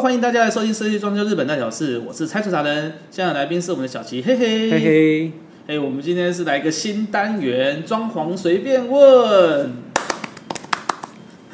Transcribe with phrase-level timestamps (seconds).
[0.00, 2.94] 欢迎大家来收听设计装修日本大小事，我是拆除达人。
[3.10, 5.32] 现在来宾是我们的小齐，嘿嘿嘿嘿。
[5.68, 9.72] 嘿，我们今天是来一个新单元，装潢随便问。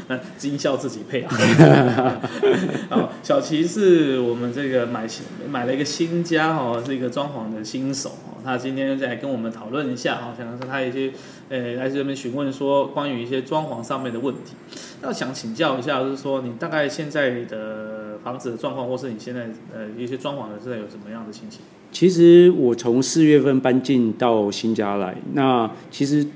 [0.06, 2.20] 嗯，音效自己配啊。
[2.88, 5.08] 好，小齐是我们这个买
[5.50, 8.38] 买了一个新家哦，是一个装潢的新手哦。
[8.44, 11.10] 他今天再来跟我们讨论一下哈，想说他一些
[11.48, 14.54] 呃来这边询问说关于一些装潢上面的问题。
[15.02, 21.60] 那想请教一下，就是说你大概现在的房子的状况，或是你现在呃一些装潢的现在有什么样的情形？
[21.92, 26.26] 其实我从四月份搬进到新家来，那其实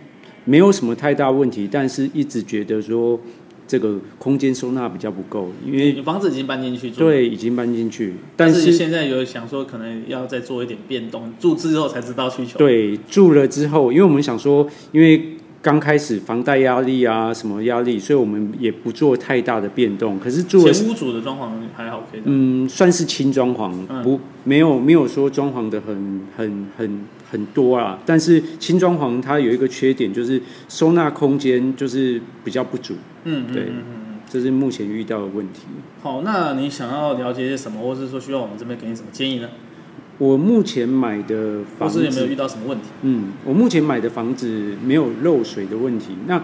[0.44, 3.18] 没有什么太大问题，但是一直觉得说。
[3.70, 12.58] 这个空间收纳比较不够，因为房子已经搬进去住，对，已经搬进去，但是现在有想说可能要再做一点变动，住之后才知道需求。
[12.58, 20.18] 对，住了之后，因为我们想说，因为刚开始房贷压力啊，什么压力，所以我们也不做太大的变动。
[20.18, 22.22] 可是住了前屋主的装潢还好，可以。
[22.24, 27.98] 嗯，算是轻装潢，嗯、不没有没有说装潢的很很很很多啊。
[28.06, 32.94] 但是轻装潢它有一个缺点，就是收纳空间就是比较不足。
[33.24, 35.64] 嗯，对，嗯嗯嗯，这是目前遇到的问题。
[36.02, 39.48] 好，那你想要了解些什么，或是说需要我们这边给你什么建议呢？
[40.20, 42.84] 我目前买的房子，有没有遇到什么问题？
[43.02, 46.08] 嗯，我目前买的房子没有漏水的问题。
[46.26, 46.40] 那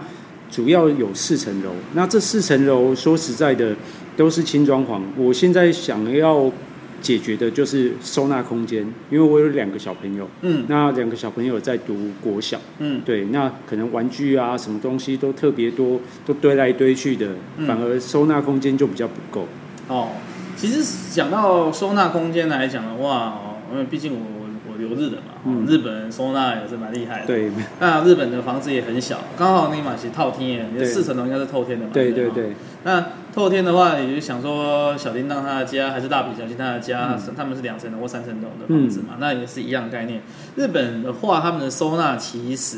[0.49, 3.75] 主要有四层楼，那这四层楼说实在的
[4.17, 4.99] 都是轻装潢。
[5.15, 6.51] 我现在想要。
[6.99, 19.45] 解决的就是收纳空间，因为我有两个小朋友，嗯，那两个小朋友在读国小，嗯，对，那可能玩具啊，什么东西都特别多，都堆来堆去的，嗯，反而收纳空间就比较不够。
[19.87, 20.09] 哦，
[20.55, 20.83] 其实
[21.13, 24.47] 讲到收纳空间来讲的话，哦，因为毕竟我我。
[24.77, 27.25] 留日的嘛，嗯、日本人收纳也是蛮厉害的。
[27.25, 31.91] 对，那日本的房子也很小，刚好你买是透天，你的四层楼应该是透天的嘛。
[31.91, 32.53] 对对对。
[32.83, 33.03] 那
[33.33, 40.21] 透天的话，也就想说小叮当他的家还是大笔小新他的家，嗯、他们是两层楼或三层楼的房子嘛，嗯、那也是一样的概念。
[40.55, 42.77] 日本的话，他们的收纳其实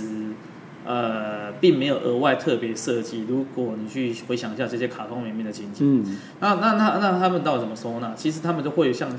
[0.85, 3.25] 呃并没有额外特别设计。
[3.27, 8.13] 如果你去回想一下这些卡通里面的情景，嗯，那那那那他们到底怎么收纳？
[8.15, 9.09] 其实他们就会像。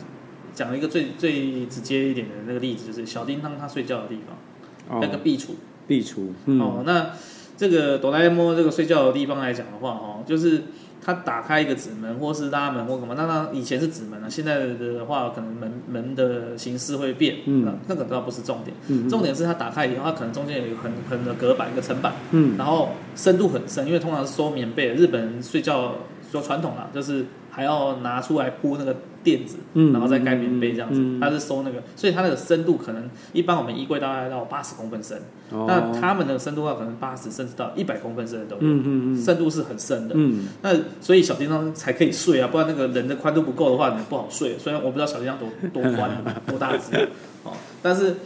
[0.54, 5.50] 讲一个最最直接一点的那个例子，就是小叮当他睡觉的地方，哦、那个壁橱。
[5.86, 6.28] 壁橱。
[6.46, 7.10] 嗯、哦，那
[7.56, 10.62] 这个哆啦 A 梦这个睡觉的地方来讲的话，哦，就是
[11.02, 25.96] 他打开一个纸门或是拉门或什么，那他以前是纸门啊，现在的话可能门门的形式会变，嗯，那个倒不是重点，嗯、重点是他打开以后，它可能中间有一个很很的隔板，一个层板，嗯，然后深度很深，因为通常是收棉被，日本人睡觉
[26.30, 28.96] 说传统啊，就是还要拿出来铺那个。
[29.22, 40.14] 垫子，然后再盖棉被这样子，嗯嗯、它是收那个，所以它那个深度可能一般我们衣柜大概到八十公分深，哦、那他们的深度的话可能八十甚至到一百公分深的都有，嗯嗯嗯、深度是很深的。
[40.16, 40.70] 嗯、那
[41.02, 44.56] 所以小叮当才可以睡啊，不然那个人的宽度不够的话，你不好睡。
[44.58, 46.10] 虽然我不知道小叮当多多宽
[46.48, 46.96] 多大只，
[47.44, 47.52] 哦，
[47.82, 48.16] 但是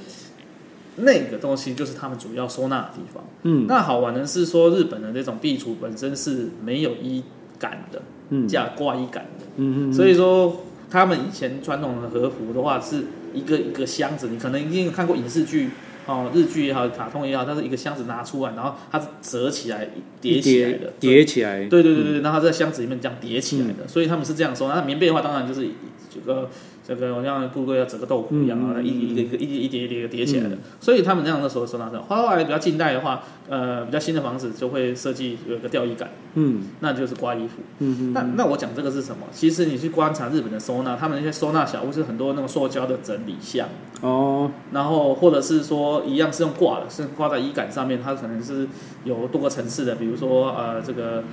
[0.95, 3.25] 那个东西就是他们主要收纳的地方。
[3.43, 7.25] 嗯，那好玩的是说日本的那种壁橱本身是没有衣
[7.59, 10.61] 杆的，嗯，加挂衣杆的，嗯嗯，所以说。
[10.91, 15.71] 他们以前传统的和服的话，是一个一个箱子，你可能一定有看过影视剧
[16.07, 19.89] 哦，日剧也好，卡通也好，它是一个箱子拿出来，然后它是折起来
[20.21, 24.69] 叠起来的，叠起来，对对对对，然后在箱子里面这样叠起来的，嗯、所以他们是这样说。
[24.73, 25.69] 那棉被的话，当然就是
[26.09, 26.49] 这个。
[26.87, 31.97] 这个好像顾客要整个豆腐一样啊，一一个一个一一叠一叠叠起来的，所以他们这样的时候收纳是。
[31.97, 37.63] 后来比较近代的话，呃，比较新的房子就会设计有一个吊衣杆，嗯，那就是挂衣服。
[37.79, 39.27] 嗯，那那我讲这个是什么？
[39.33, 43.67] 其实你去观察日本的收纳，他们那些收纳小屋是很多那种塑胶的整理箱
[44.03, 48.69] 哦，然后或者是说一样是用挂的，是挂在衣杆上面，它可能是
[49.05, 51.25] 有多个层次的，比如说呃这个。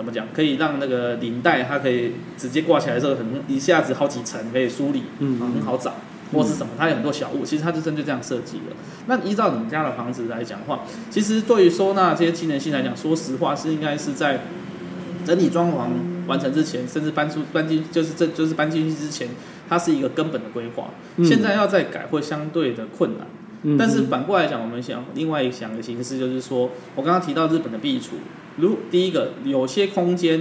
[0.00, 0.26] 怎么讲？
[0.32, 5.92] 可以让那个领带，它可以直接挂起来的时候，很一下子好几层可以梳理，嗯，很好找，
[6.32, 6.72] 或是什么？
[6.78, 8.74] 它有很多小物，其实它就针对这样设计的。
[9.06, 10.80] 那依照你们家的房子来讲的话，
[11.10, 14.40] 其实对于收纳这些机能性来讲，说实话是应该是在
[15.26, 15.88] 整体装潢
[16.26, 19.28] 完成之前，甚至搬出搬进就是这就是搬进去之前，
[19.68, 20.88] 它是一个根本的规划。
[21.22, 23.26] 现在要再改会相对的困难。
[23.78, 28.12] 但是反过来讲，我们想另外一想的形式就是说，我刚刚提到日本的壁橱。
[28.56, 30.38] 如第一个，有些空间，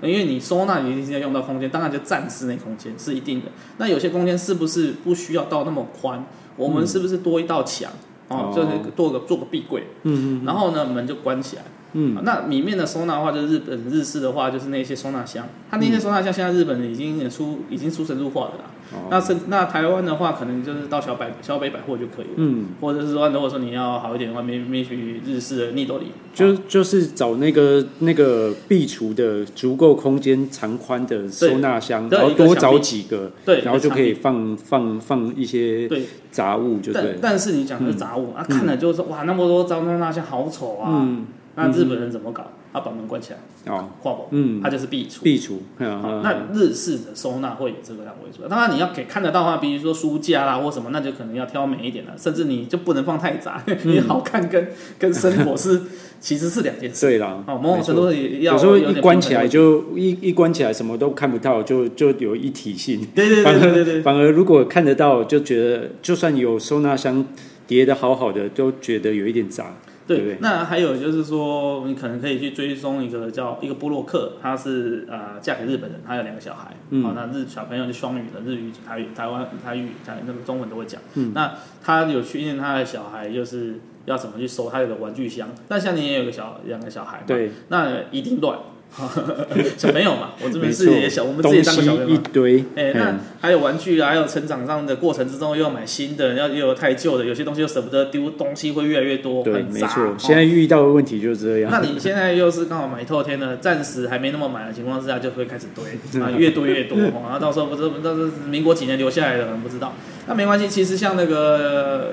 [0.00, 3.46] 因为你收纳你一定是要用到空间，当然就占室内空间是一定的。
[3.78, 6.24] 那有些空间是不是不需要到那么宽？
[6.56, 7.92] 我们是不是多一道墙？
[8.28, 11.62] 哦，就是做个做个壁柜，嗯嗯，然后呢门就关起来，
[11.94, 15.46] 嗯，那里面的收纳的话，就是日本日式的话，就是那些收纳箱。
[15.70, 18.64] 它那些收纳箱现在日本已经出已经出神入化的啦。
[18.94, 22.34] 哦、那是那台湾的话，可能就是到小百小北百货就可以了。
[22.36, 35.88] 嗯，或者是说，如果说你要好一点的话，没没去日式的逆斗里，就就是找那个那个壁橱的足够空间长宽的收纳箱，然后多找几个，对，然后就可以放放放一些
[36.30, 37.18] 杂物就对，就对。
[37.22, 41.00] 但是你讲的是杂物、嗯、啊，看了就是哇，那么多脏收纳箱好丑啊。
[41.02, 42.50] 嗯那日本人怎么搞？
[42.72, 45.58] 他把门关起来，哦，挂宝，嗯，他就是壁橱，壁橱。
[45.78, 48.48] 那日式的收纳会有这个样为主。
[48.48, 52.12] 当然你要给看得到的话，比如说书架啦或什么，那就可能要挑美一点了。
[52.16, 54.66] 甚至你就不能放太杂， 因为好看跟
[54.98, 55.82] 跟生活是
[56.18, 57.04] 其实是两件事。
[57.04, 63.06] 对啦，哦，某种程度也要有时候一关起来就一一关起来什么都看不到，就就有一体性。
[63.14, 64.00] 对对对对对。
[64.00, 67.22] 反而如果看得到，就觉得就算有收纳箱
[67.66, 69.74] 叠的好好的，都觉得有一点杂。
[70.06, 81.00] 对，对，那还有就是说，你可能可以去追踪一个叫一个波洛克，他是呃嫁给日本人，他有两个小孩，好、嗯哦，那日小朋友就双语的，日语、台语、台湾台语、台那个中文都会讲。
[81.14, 85.48] 嗯，那他有训练他的小孩，就是要怎么去收他有个玩具箱。
[85.68, 88.58] 那像你也有个小两个小孩，对，那一定乱。
[89.78, 92.58] 小朋友嘛，我这边自己也小，我们自己当个小朋友一堆。
[92.76, 100.14] 哎、欸，那还有玩具啊，还有成长上的过程之中，又要买新的，要又有太旧的，有些东西又舍不得丢，东西会越来越多，对，没错。
[100.18, 101.70] 现在遇到的问题就是这样。
[101.72, 105.84] 那你现在又是刚好买透天的，暂时还没那么满的情况之下，就会开始堆
[106.20, 109.94] 啊，越堆越多，然后到时候不知道到时候民国几年留下来的，可能不知道。
[110.26, 112.12] 那没关系，其实像那个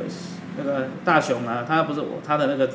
[0.58, 2.70] 那个大雄啊，他不是我他的那个。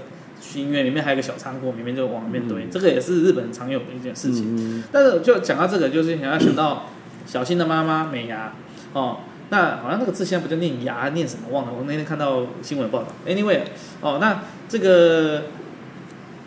[0.52, 4.56] 庭院里面还有个小仓库，里面就往里面堆，嗯，这个也是日本常有的一件事情。
[4.56, 6.90] 嗯、但是就讲到这个，就是想要想到
[7.26, 8.52] 小新的妈妈美牙
[8.92, 9.18] 哦，
[9.50, 11.72] 那好像那个字现在不就念牙，念什么忘了。
[11.72, 13.08] 我那天看到新闻报道。
[13.26, 13.60] Anyway，
[14.00, 15.44] 哦，那这个。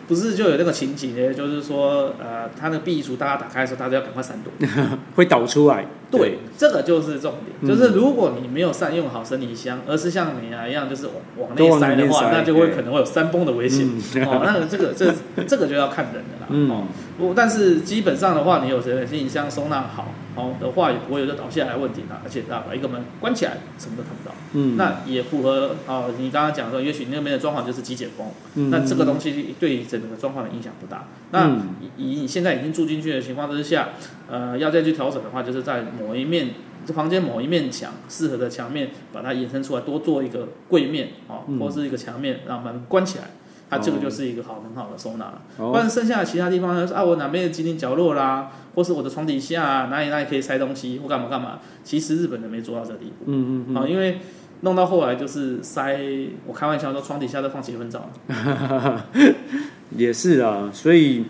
[0.08, 1.32] 不是就有那个情景呢？
[1.34, 4.52] 就是说，呃，他那个壁橱大家打开的时候，大家要赶快闪躲，
[5.14, 5.86] 会倒出来。
[6.10, 7.70] 对，对，这个就是重点。
[7.70, 13.86] 就是如果你没有善用好生理箱，而是像你啊一样，就是往往内塞的话，那就会可能会有山崩的危险。
[13.86, 15.14] 嗯、哦， 那个这个这
[15.46, 16.46] 这个就要看人的啦。
[16.48, 16.84] 嗯、哦，
[17.18, 20.08] 不，但是基本上的话，你有生理箱收纳好。
[20.38, 24.32] 好的话也不会有这倒下来问题的，而且啊把一个门关起来，什么都看不到。
[24.52, 31.08] 嗯，那也符合啊，你刚刚讲说，也许那边的装潢就是极简风，嗯，那这个东西对整个装潢的影响不大。
[31.32, 31.56] 那
[31.96, 33.88] 以你现在已经住进去的情况之下，
[34.30, 36.50] 呃，要再去调整的话，就是在某一面
[36.86, 43.24] 这房间某一面墙适合的墙面，把它延伸出来，多做一个柜面啊，或是一个墙面，让门关起来。
[43.70, 46.90] 它、啊、这个就是一个好很好的收纳，不然剩下的其他地方呢？
[46.94, 51.58] 啊，我哪边的机灵角落啦，或是我的床底下、啊，哪里哪里可以塞东西，或干嘛干嘛？
[51.84, 53.26] 其实日本人没做到这地步。
[53.26, 53.76] 嗯嗯嗯。
[53.76, 54.20] 啊，因为
[54.62, 56.00] 弄到后来就是塞，
[56.46, 58.08] 我开玩笑说床底下都放结婚照。
[59.94, 61.24] 也是啊，所以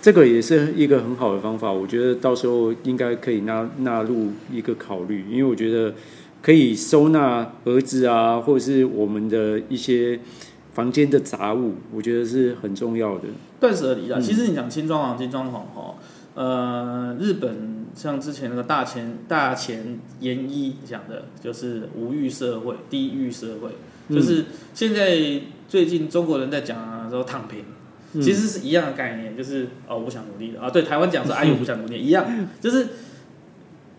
[0.00, 1.72] 这个也是一个很好的方法。
[1.72, 5.92] 我觉得到时候应该可以纳纳入一个考虑，因为我觉得
[6.40, 10.20] 可以收纳儿子啊，或者是我们的一些。
[10.74, 13.24] 房间的杂物，我觉得是很重要的。
[13.60, 15.94] 断舍离啦，其实你讲轻装潢、轻装潢哈，
[16.34, 23.70] 呃，日本像之前那个大前大前研一讲的，就是无欲社会、低欲社会，
[24.14, 27.64] 就是现在最近中国人在讲啊，说躺平，
[28.22, 30.70] 其实是一样的概念，就是哦，我不想努力了啊。
[30.70, 32.26] 对，台湾讲说哎呦，不想努力，一样，
[32.60, 32.88] 就是。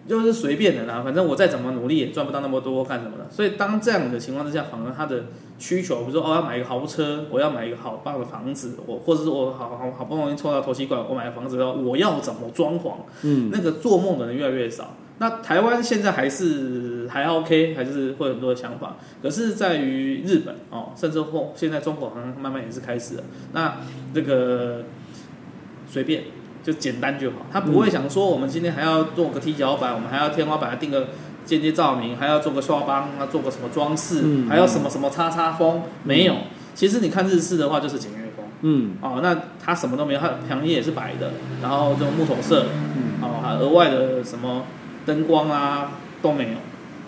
[0.06, 3.26] 就是随便的啦，反正我再怎么努力也赚不到那么多，干什么的？
[3.32, 5.24] 所以当这样的情况之下，反而他的
[5.58, 12.96] 需求，比如说哦，要买一个豪车，我要买一个好棒的房子，我或者是我好好好不容易抽到头期款，我买个房子，我要怎么装潢？
[13.22, 14.94] 嗯，那个做梦的人越来越少。
[15.20, 18.98] 那台湾现在还是还 OK，还是会有很多的想法。
[19.22, 23.24] 可是在于日本哦，甚至后现在中国好像慢慢也是开始了。
[23.54, 23.78] 那
[24.14, 24.84] 这个
[25.88, 26.24] 随便。
[26.64, 31.10] 就简单就好，他不会想说我们今天还要做个踢脚板，我们还要天花板定个
[31.46, 36.36] 间接照明，还要做个刷帮，啊做个什么装饰，嗯，还要什么什么叉叉风，没有。
[36.74, 42.66] 其实你看日式的话就是简约风，嗯，哦，那它什么都没有，它墙面也是白的，然后这种木头色，
[42.96, 44.64] 嗯，哦，还额外的什么
[45.06, 45.92] 灯光啊
[46.22, 46.58] 都没有。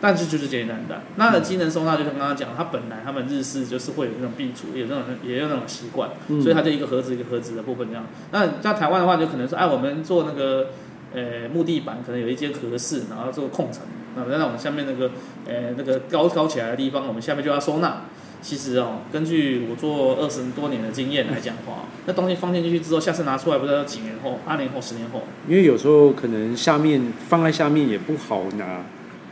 [0.02, 8.06] 但是就是简简单单，那的机能收纳就像刚刚讲，它本来他们日式就是会有那种壁橱，有那种也有那种习惯，嗯、所以它就一个盒子一个盒子的部分这样。
[8.32, 10.68] 那在台湾的话，就可能说，哎，我们做那个
[11.14, 13.84] 呃木地板，可能有一间合适，然后做空层，
[14.16, 15.12] 那在我们下面那个
[15.48, 18.02] 呃那个高高起来的地方，我们下面就要收纳。
[18.42, 25.24] 其实哦，根据我做二十多年的经验来讲的话，那东西放进去之后，下次拿出来不知道几年后，八年后、十年后。
[25.48, 28.84] 因为有时候可能下面放在下面也不好拿。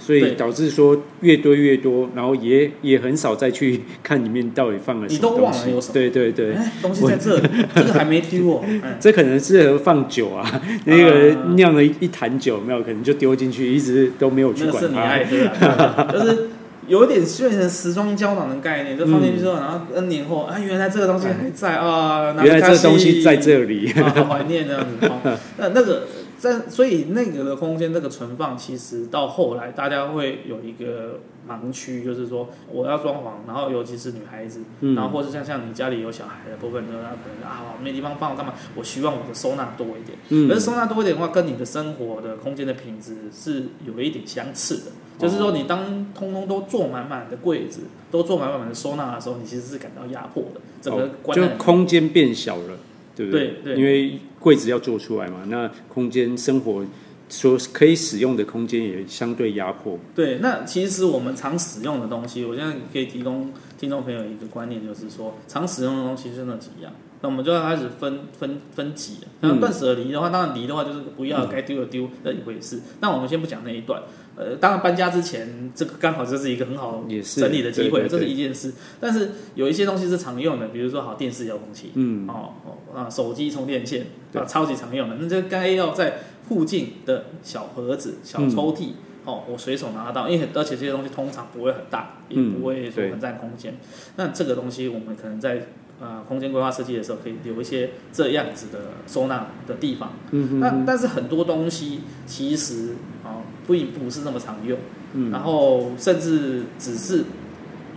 [0.05, 5.35] 所以导致说越堆越多，然后也也很少再去 看里面到底放了什么东西。
[5.35, 5.93] 你都忘了有什么？
[5.93, 8.63] 对对对，哎，东西在这里， 这个还没丢哦。
[8.99, 14.87] 这可能适合放酒啊，那个酿了一坛酒，没有可能就丢进去，一直都没有去管它。
[14.87, 16.49] 那是你爱喝， 就是。
[16.85, 25.09] 有点变成时装胶囊的概念，就放进去之后，然后 N 年后，啊，原来这个东西还在啊，原来这个东西在这里，啊、好怀念这样子。
[25.57, 26.05] 那那个
[26.37, 36.91] 在，所以那个的空间，那个存放，其实到后来大家会有一个盲区，就是说我要装潢，然后尤其是女孩子，然后或者像像你家里有小孩的部分，呢，
[37.23, 38.53] 可能啊没地方放，干嘛？
[38.75, 40.17] 我希望我的收纳多一点。
[40.29, 44.91] 嗯可是收纳多一点的话，跟你的生活的空间的品质是有一点相似的。
[45.19, 50.61] 就是说，你当通通都坐满满的柜子，都坐满满的收纳的时候，你其实是感到压迫的。
[50.81, 52.77] 整个关就空间变小了，
[53.15, 53.55] 对不对？
[53.63, 56.85] 对，对，因为柜子要做出来嘛，那空间生活
[57.29, 59.97] 所可以使用的空间也相对压迫。
[60.13, 66.91] 对，那其实我们常使用的东西，我现在可以提供听众朋友一个观念，就是说，常使用的东西是那几样。
[67.21, 69.27] 那我们就要开始分分分级了。
[69.39, 72.81] 那断舍离的话，当然离的话就是不要该丢的丢那一回事。
[72.99, 74.03] 那我们先不讲那一段。
[74.35, 78.73] 呃，当然搬家之前，这个刚好就是一个很好整理的机会，这是一件事。
[78.99, 85.17] 但是有一些东西是常用的，比如说好电视遥控器，嗯，哦哦啊，手机充电线啊，超级常用的。
[85.19, 88.89] 那这该要在附近的小盒子、小抽屉，
[89.25, 93.75] 哦，我随手拿得到，因为而且这些东西通常不会很大，也不会说很占空间。
[94.15, 95.67] 那这个东西我们可能在。
[96.01, 100.11] 啊、呃，空间规划设计的时候可以留一些这样子的收纳的地方。
[100.31, 100.59] 嗯嗯。
[100.59, 104.77] 那但是很多东西其实啊，不不是那么常用。
[105.13, 105.31] 嗯。
[105.31, 107.25] 然后甚至只是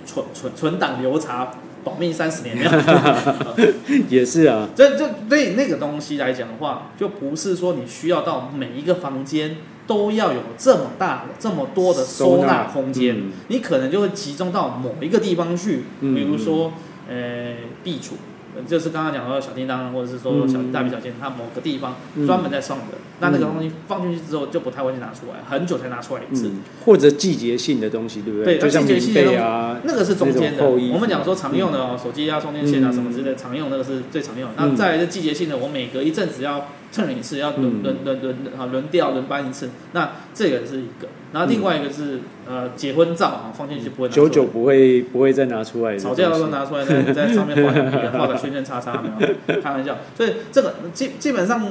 [0.05, 1.53] 存存存档留茶，
[1.85, 3.37] 保命三十年那样。
[4.09, 4.69] 也是啊。
[4.75, 9.57] 这这对那个东西来讲的话，就不是说你需要到每一个房间
[9.87, 16.73] 都要有这么大的这么多的收纳空间，嗯、你可能就会集中到某一个地方去，比如说。
[17.09, 17.55] 呃，
[17.85, 18.15] 壁橱，
[18.63, 21.97] 就是刚刚讲到小叮当，或者是说小大笔小新，它某个地方
[22.27, 26.51] 专门在送的，那那个东西放进去之后就不太会去拿出来，很久才拿出来一次。
[26.85, 28.59] 或者季节性的东西，对不对？
[28.59, 30.65] 对，季节性的东西啊，那个是中间的。
[30.69, 34.55] 我们讲说常用的哦，手机啊、充电线啊什么之类的，常用那个是最常用的。
[34.57, 36.69] 那再来是季节性的，我每隔一阵子要。
[36.93, 47.71] 蹭一次要轮轮轮轮啊轮调轮搬一次，那这个是一个，然后另外一个是呃结婚照啊，放进去不会拿出来，久久不会不会再拿出来，吵架的时候拿出来在在上面画
[48.19, 51.63] 画个圈圈叉叉，没有开玩笑，所以这个基基本上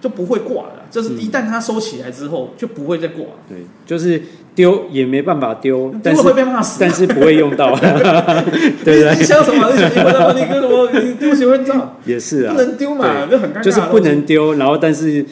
[0.00, 4.22] 就不会挂了，就是一旦它收起来之后就不会再挂，对，就是。
[4.56, 9.14] 丢也没办法丢，但是会被骂死，但是不会用到， 对不对？
[9.18, 9.70] 你想什么？
[9.70, 10.34] 你结婚了吗？
[10.34, 10.88] 你跟什么？
[10.98, 13.62] 你丢结婚照 也是啊，不能丢嘛，就很尴尬。
[13.62, 15.22] 就是不能丢，然后但是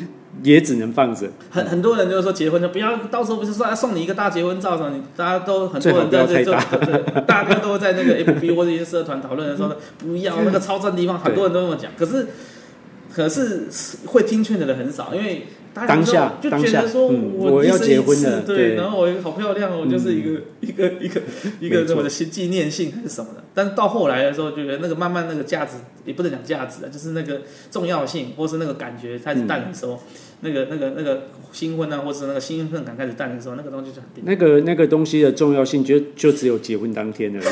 [0.44, 1.28] 也只能放着。
[1.50, 4.90] 很很多人就是说结婚就不要，到时候不是说要送你一个大结婚照什么？
[4.94, 11.90] 你大家都很多人在这这，大家都在那个 FB 或者一些社团讨论的时候，不要那个超赞地方，很多人都这么讲。
[11.98, 12.28] 可是
[13.12, 13.68] 可是
[14.06, 15.46] 会听劝的人很少，因为。
[15.74, 21.20] 当下就觉得说，我要结婚了，对，然后我好漂亮，我就是一个 一个一个
[21.58, 23.42] 一个什么的纪念性还是什么的。
[23.52, 30.00] 但是到后来的时候，就觉得那个慢慢那个价值也不能讲价值啊，就是那个重要性或是那个感觉开始淡的时候，
[30.44, 31.22] 那个那个那个
[31.52, 34.22] 新婚啊，或是那个兴奋感开始淡的时候，那个东西就很定。
[34.26, 37.40] 那个那个东西的重要性就就只有结婚当天了。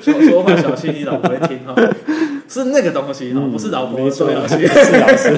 [0.00, 1.74] 说说话小心，你老婆会听哈。
[2.48, 5.36] 是那个东西，不是老婆的重要性，是老师。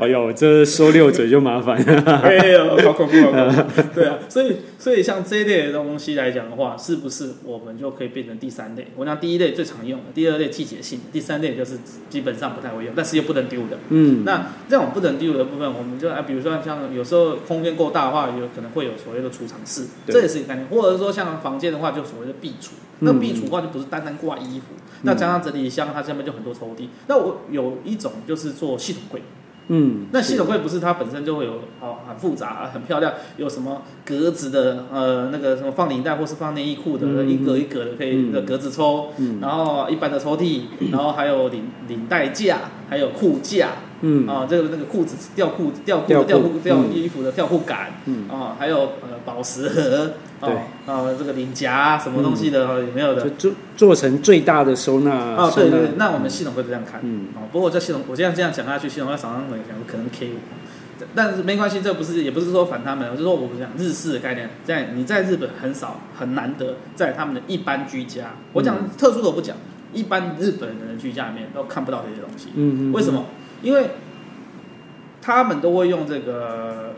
[0.00, 2.02] 哎呦，这说溜嘴就麻烦了。
[2.22, 3.82] 哎呦，好恐怖，好恐怖。
[3.94, 8.88] 对啊，所以所以像这一类的东西来讲的话，是不是我们就可以变成第三类？
[8.96, 13.78] 我讲第一类最常用的，第二类季节性的，第三类就是基本上不太会用，但是又不能丢的。
[13.90, 20.66] 嗯，那这种不能丢的部分，我们就啊，比如说像有时候空间够大的话，有可能会有所谓的储藏室，这也是一个概念。
[20.68, 22.70] 或者是说像房间的话，就所谓的壁橱。
[23.00, 24.68] 那壁橱的话就不是单单挂衣服，
[25.02, 26.88] 那加上整理箱，它下面就很多抽屉。
[27.08, 29.20] 那我有一种就是做系统柜，
[29.68, 39.08] 嗯，那系统柜不是它本身就会有哦很复杂很漂亮，有什么格子的呃那个什么放领带或是放内衣裤的一格一格的可以的格子抽，
[39.40, 42.58] 然后一般的抽屉，然后还有领领带架，
[42.88, 43.70] 还有裤架。
[44.00, 44.26] 嗯。
[44.28, 48.28] 啊，这个那个裤子吊裤子吊裤吊裤吊衣服的吊裤杆，嗯。
[48.28, 50.50] 啊，还有呃宝石盒，对。
[50.86, 53.28] 啊，这个领夹什么东西的有没有的？
[53.30, 57.28] 做做成最大的收纳啊，对对，那我们系统会这样看，嗯。
[57.34, 69.56] 啊，不过这系统我这样这样讲下去，系统要厂商可能可能 K 我，但是没关系，这不是也不是说反他们，我就说我们讲日式的概念，在你在日本很少很难得在他们的一般居家，我讲特殊的我不讲，
[69.92, 73.24] 一般日本人的居家里面都看不到这些东西，嗯嗯，为什么？
[73.62, 73.90] 因为
[75.20, 76.94] 他们都会用这个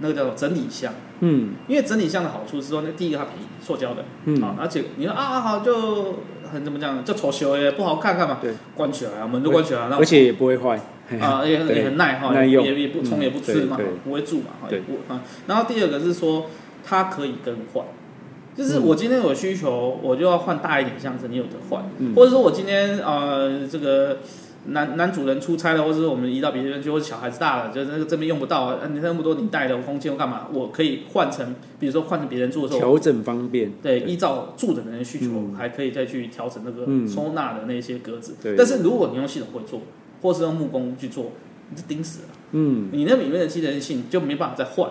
[0.00, 0.92] 那个叫做整理箱。
[1.20, 4.40] 嗯，因为整理箱的好处是说，那第一个它便宜，塑胶的，嗯。
[4.42, 6.20] 啊，而且你说啊好就
[6.52, 10.80] 很怎么讲，就丑修也不好看，看嘛，对，关起来啊，门都关起来，而且也不会坏，
[11.20, 16.46] 啊， 也很也很耐哈，也也不冲也不吃嘛，不会蛀嘛，对，啊，然后第二个是说
[16.84, 17.84] 它可以更换。
[18.56, 24.18] 就是我今天有需求，我就要换大一点箱子，你有得换，嗯、或者说我今天呃这个
[24.66, 30.48] 男男主人出差了，或者是我们移到别的地方去，或者小孩子大了，就是那个这边用不到，啊，你那么多你带的空间我干嘛？
[30.52, 33.72] 我可以换成，比如说换成别人住的时候，调整方便。
[33.82, 38.34] 对，依照住的人的需求，嗯、还可以再去调整那个收纳的那些格子。
[38.56, 39.80] 但是如果你用系统会做，
[40.20, 41.32] 或是用木工去做，
[41.70, 42.28] 你就钉死了。
[42.52, 42.88] 嗯。
[42.92, 44.90] 你那里面的机能性就没办法再换。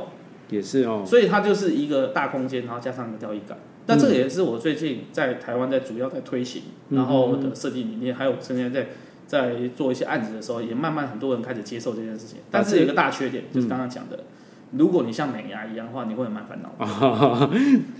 [0.49, 1.03] 也是哦。
[1.05, 3.57] 所以它就是一个大空间，然后加上一个吊椅杆。
[3.89, 8.89] 那这个也是我最近在台湾在主要在推行，然后的设计理念，还有现在在
[9.27, 12.39] 在做一些案子的时候，也慢慢很多人开始接受这件事情。
[12.49, 14.23] 但是有一个大缺点，就是刚刚讲的，
[14.71, 17.49] 如果你像美牙一样的话，你会很蛮烦恼的。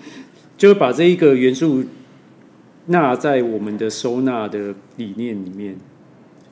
[0.58, 1.84] 就把这一个元素
[2.88, 5.78] 纳在我们的收纳的理念里面。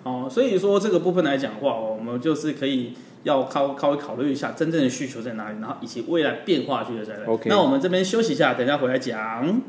[0.04, 2.94] 哦，所以说这个部分来讲的话，我们就是可以。
[3.26, 7.26] 要考稍微考虑一下真正的需求在哪里，然后以及未来变化需求在哪里。
[7.26, 9.60] OK，那我们这边休息一下，等一下回来讲。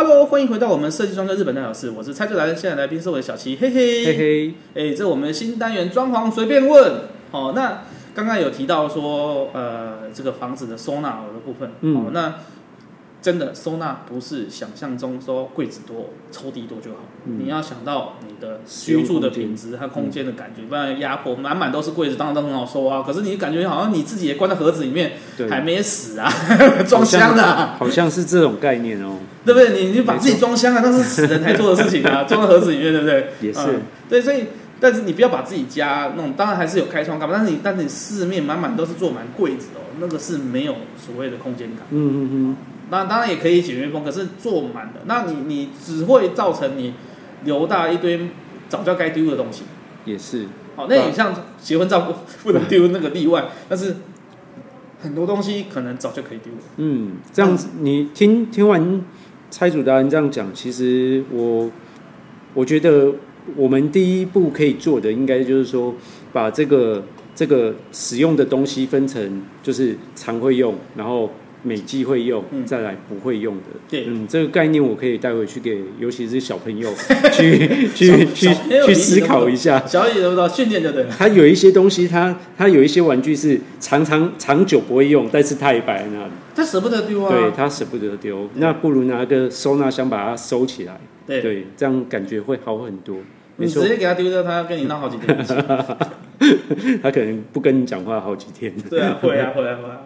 [0.00, 4.54] Hello，欢迎回到我们设计装修日本大小事，我是蔡志来，现在来宾是我的小七，嘿嘿嘿嘿。
[4.72, 7.00] 哎、欸，这是我们新单元装潢随便问。
[7.32, 7.82] 哦，那
[8.14, 12.32] 刚刚有提到说，呃，这个房子的收纳的部分，嗯，哦，那。
[13.20, 23.02] 真的收纳不是想象中说柜子多、抽屉多就好，嗯，你要想到你的居住的品质和空间的感觉，不然压迫满满都是柜子，当然都很好收啊。
[23.04, 25.14] 可是你感觉好像你自己也关在盒子里面，
[25.50, 26.32] 还没死啊，
[26.86, 29.84] 装箱啊，好像是这种概念哦，对不对？
[29.84, 33.32] 你就把自己装箱啊，那是死人才做的事情啊， 装在盒子里面，对不对？
[33.40, 34.44] 也是，嗯，对，所以
[34.78, 41.78] 但是你不要把自己家弄，当然还是有开窗干嘛，但是你但是你四面满满都是坐满柜子哦，那个是没有所谓的空间感。
[41.90, 42.56] 嗯嗯嗯。
[42.90, 46.94] 那当然也可以简约风，可是做满的，那你你只会造成你
[47.44, 48.18] 留大一堆
[48.68, 49.64] 早就该丢的东西。
[50.04, 50.46] 也是。
[50.74, 53.96] 好，那你像结婚照不不能丢那个例外， 但是
[55.02, 56.58] 很多东西可能早就可以丢了。
[56.76, 59.04] 嗯，这样子你听听完
[59.50, 61.70] 拆主达人这样讲，其实我
[62.54, 63.12] 我觉得
[63.54, 65.94] 我们第一步可以做的，应该就是说
[66.32, 71.30] 把这个这个使用的东西分成，就是常会用，然后。
[71.62, 73.62] 每季会用，再来不会用的。
[73.90, 76.88] 对，嗯，这个概念我可以带回去给，尤其是小朋友
[77.32, 78.48] 去去去
[78.86, 79.84] 去思考一下。
[79.86, 81.10] 小朋友都不知道训练就对了。
[81.16, 86.32] 他有一些东西，他他有一些玩具是常常长久不会用，但是他也摆在那里。
[86.54, 87.30] 他舍不得丢啊。
[87.30, 91.00] 对，他舍不得丢，那不如拿个收纳箱把它收起来。
[91.26, 93.16] 对，对，这样感觉会好很多。
[93.56, 95.36] 你直接给他丢掉，他要跟你闹好几天。
[97.02, 98.72] 他可能不跟你讲话好几天。
[98.88, 100.00] 对啊，会啊，会啊，会啊。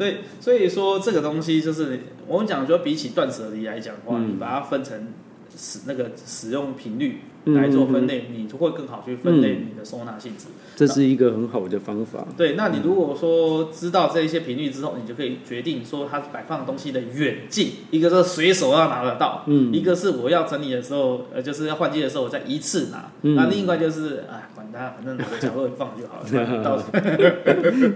[0.00, 5.08] 所以，所以说这个东西就是我们讲说，比起断舍离来讲的话，嗯、你把它分成
[5.54, 10.46] 使那个使用频率来做分类，你就会更好去分类你的收纳性质。
[10.76, 12.26] 这是一个很好的方法。
[12.36, 23.10] 对，那你如果说知道这一些频率之后，你就可以决定说它摆放东西的远近，一个是随手要拿得到，嗯，一个是我要整理的时候，呃，就是要换季的时候，我再一次拿。
[23.22, 26.26] 嗯、那另外就是，哎，管它，反正哪个角落放就好了。
[26.64, 26.82] 到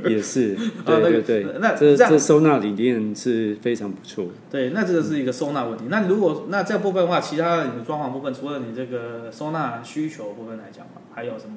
[0.08, 1.46] 也是， 对对对。
[1.60, 4.26] 那这这收纳理念是非常不错。
[4.50, 5.84] 对，那这个是一个收纳问题。
[5.88, 11.56] 那如果那这部分的话，其他的你的装潢部分，除了你这个收纳需求部分来讲吧，还有什么？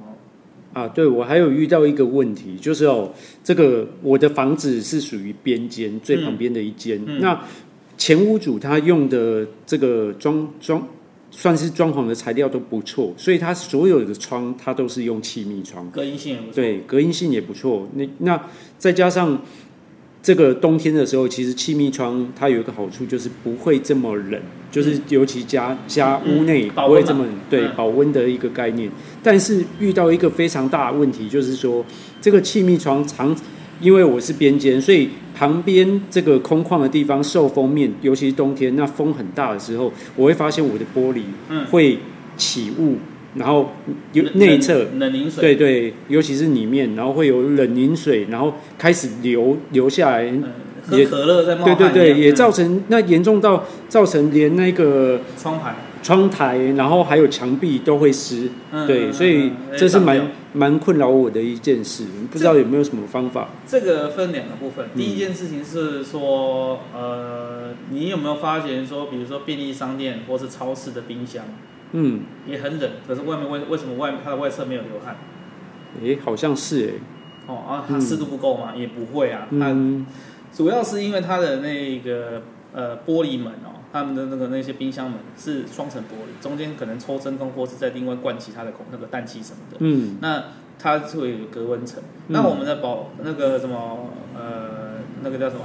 [0.74, 3.14] 啊，对，我还有遇到一个问题，就是哦，
[3.44, 7.40] 这个我的房子是属于边间最旁边的一间，嗯嗯、那
[7.98, 10.88] 前屋主他用的这个装装
[11.30, 17.88] 算是装潢的材料都不错，所以他所有的窗他都是用气密窗，隔音性也不错，对，隔音性也不错。
[17.94, 19.40] 那那再加上。
[20.20, 28.90] 这个冬天的时候，其实气密窗它有一个好处，就是不会这么冷，就是尤其家家屋内不会这么对保温的一个概念。
[29.24, 31.86] 但是遇到一个非常大的问题，就是说
[32.22, 33.36] 这个气密窗常
[33.80, 41.22] 因为我是边间，所以旁边这个空旷的地方受风面，尤其是冬天那风很大的时候，我会发现我的玻璃
[41.70, 42.00] 会
[42.36, 42.98] 起雾。
[43.36, 43.72] 然后
[44.14, 50.44] 有内侧冷凝水，对对，尤其是里面，然后会有冷凝水，然后开始流流下来，嗯、
[50.90, 63.50] 喝可乐在冒汗，对对对，也造成那严重到造成连那个窗台、窗台，然后还有墙壁都会湿，嗯、对，所以这是蛮蛮困扰我的一件事，不知道有没有什么方法？
[63.68, 71.44] 这个分两个部分，第一件事情是说，呃，你有没有发现说，比如说便利商店或是超市的冰箱？
[71.92, 75.16] 嗯，也很冷，可是外面为为什么外面它的外侧没有流汗？
[76.04, 76.94] 诶，好像是诶。
[77.48, 79.48] 哦啊，它湿度不够嘛，也不会啊。
[79.52, 79.74] 它
[80.58, 82.42] 主要是因为它的那个
[82.74, 89.78] 呃玻璃门哦，他们的那个那些冰箱门是双层玻璃，中间可能抽真空或是在另外灌其他的空那个氮气什么的。
[89.82, 90.46] 嗯，那
[90.80, 92.02] 它会有隔温层。
[92.30, 95.62] 那我们的保那个什么呃那个叫什么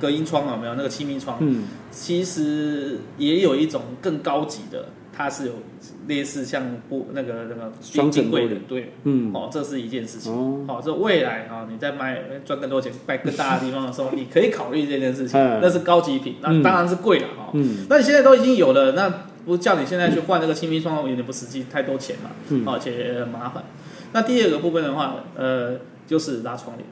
[0.00, 0.74] 隔音窗有没有？
[0.76, 4.90] 那个气密窗，嗯，其实也有一种更高级的。
[5.14, 5.52] 它是有
[6.08, 10.32] 类似像玻那个那个双层柜的，对，嗯，哦，这是一件事情。
[10.32, 15.38] 哦，好，这未来啊，你在卖赚更多钱、卖更大的地方的时候，你可以考虑这件事情。
[15.60, 17.50] 那是高级品，那当然是贵了哈。
[17.52, 23.62] 嗯，那你现在都已经有了，那不叫你现在去换那个气密窗，有点不实际，太多钱嘛，嗯，而且很麻烦。
[24.12, 26.86] 那第二个部分的话，呃，就是拉窗帘。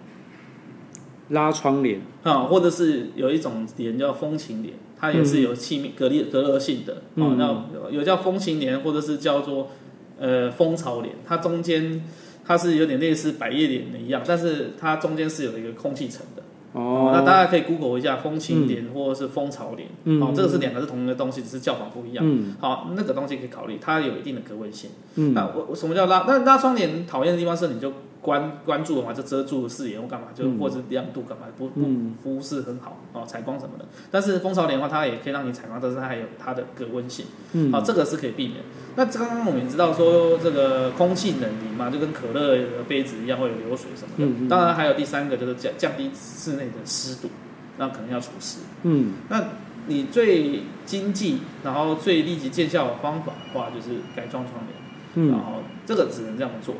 [1.30, 4.74] 拉窗帘啊，或者是有一种帘叫风情帘。
[5.00, 9.70] 它也是有气密隔离隔热性的，哦，那有叫风琴帘，或者是叫做
[10.18, 12.04] 呃蜂巢帘，它中间
[12.44, 16.42] 它是有点类似百叶帘的一样，但是它中间是有一个空气层的。
[16.72, 22.24] 哦，那大家可以 Google 一下风琴帘或者是蜂巢帘，嗯，哦，这个是两个是同一个东西，只是叫法不一样。
[22.24, 24.90] 嗯，好，那个东西可以考虑，它有一定的隔温性。
[25.16, 26.24] 嗯，那我什么叫拉？
[26.28, 27.92] 那拉窗帘讨厌的地方是你就。
[28.20, 31.88] 关关注的话就遮住视野或干嘛，就或者亮度干嘛，不不
[32.22, 33.84] 不是很好哦，采光什么的。
[34.10, 37.24] 但是蜂巢帘的话，它也可以让你采光，但是它还有它的隔温性，
[37.72, 38.58] 好，这个是可以避免。
[38.96, 44.48] 那刚刚我们也知道说这个空气冷凝嘛，就跟可乐杯子一样会有流水什么的。
[44.48, 47.30] 当然还有第三个就是降降低室内的湿度，
[47.78, 48.58] 那可能要除湿。
[48.82, 49.44] 嗯，那
[49.86, 54.76] 你最经济然后最立即见效的方法的话，就是改装窗帘，
[55.14, 56.74] 嗯然后这个只能这样做。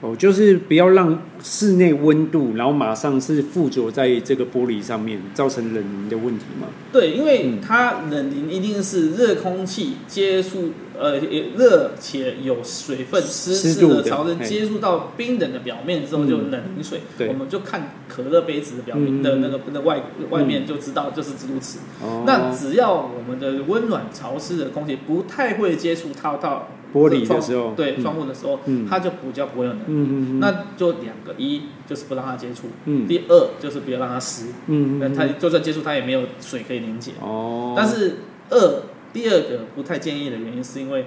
[0.00, 6.68] 哦，就是不要让室内温度，然后马上是附着在这个玻璃上面，造成冷凝的问题吗？
[6.92, 11.18] 对，因为它冷凝一定是热空气接触，呃，
[11.56, 17.00] 热且有水分湿湿的潮湿接触到冰冷的表面之后，就冷凝水。
[17.18, 21.80] 对，我们就看可乐杯子的表面的那个那外外面就知道就是如此。
[22.00, 26.68] 哦，那只要我们的温暖潮湿的空气不太会接触它到。
[26.94, 30.40] 玻璃的时候，对窗户的时候，它就比较不会有冷凝。
[30.40, 32.68] 那就两个，一就是不让它接触，
[33.06, 34.46] 第二就是不要让它湿。
[34.66, 37.12] 嗯，那它就算接触，它也没有水可以凝结。
[37.20, 37.74] 哦。
[37.76, 38.16] 但是
[38.50, 41.06] 二第二个不太建议的原因，是因为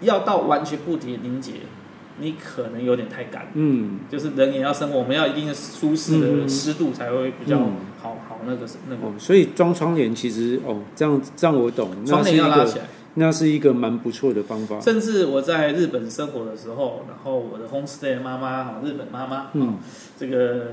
[0.00, 1.52] 要到完全不结凝结，
[2.18, 3.48] 你可能有点太干。
[3.54, 3.98] 嗯。
[4.10, 7.58] 就是人也要生活，我们要一定的舒适的湿度才会比较
[8.00, 9.18] 好好那个是那个。
[9.18, 11.90] 所以装窗帘其实哦，这样这样我懂。
[12.06, 12.86] 窗帘要拉起来。
[13.18, 14.78] 那是一个蛮不错的方法。
[14.80, 19.78] 甚至我在日本生活的时候，然后我的 homestay 妈妈哈，日本妈妈，嗯，
[20.18, 20.66] 这个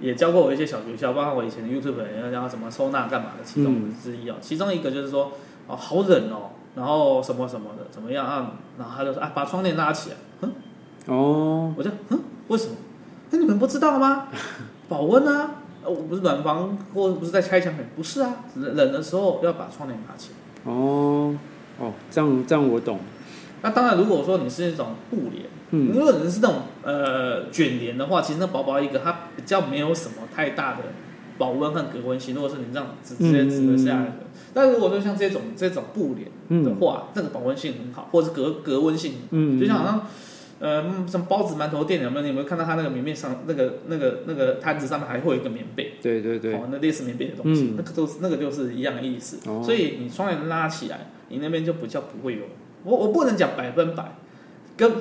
[0.00, 4.36] 也教过我一些小诀窍，包括我以前的 YouTube 要教怎么收纳干嘛的，其中之一啊。
[4.40, 5.32] 其中一个就是说，
[5.66, 8.52] 哦，好冷哦，然后什么什么的，怎么样啊？
[8.78, 10.16] 然后他就说啊，把窗帘拉起来。
[10.40, 10.52] 嗯，
[11.06, 12.74] 哦，我就嗯，为什么？
[13.30, 14.28] 那你们不知道吗？
[14.88, 20.72] 保温啊，我不是暖房或不是在拆墙，不是啊，冷冷的时候要把窗帘拉起来。
[20.72, 21.36] 哦。
[21.78, 22.98] 哦，这样这样我懂。
[23.62, 30.78] 那当然，如果说你是那种布帘，嗯，如果你是那种呃卷帘的话，其实那薄薄一个，它比较没有什么太大的
[31.38, 32.34] 保温和隔温性。
[32.34, 40.06] 如果是你这样直直接直的下来的，嗯、但如果说像这种这种布帘的话，那、嗯、个保温性很好，或者是隔隔温性，嗯，就像好像
[40.62, 42.22] 呃像包子馒头店有没有？
[42.22, 45.94] 你有没有看到他那个棉被上那个那个那个摊子上面还会有一个棉被？
[46.00, 49.38] 对对对，哦，那类似棉被的东西，嗯、那个都是那个就是一样的意思。
[49.50, 51.10] 哦、所以你窗帘拉起来。
[51.34, 52.42] 你那边就比较不会有，
[52.84, 54.16] 我我不能讲百分百，
[54.76, 54.92] 跟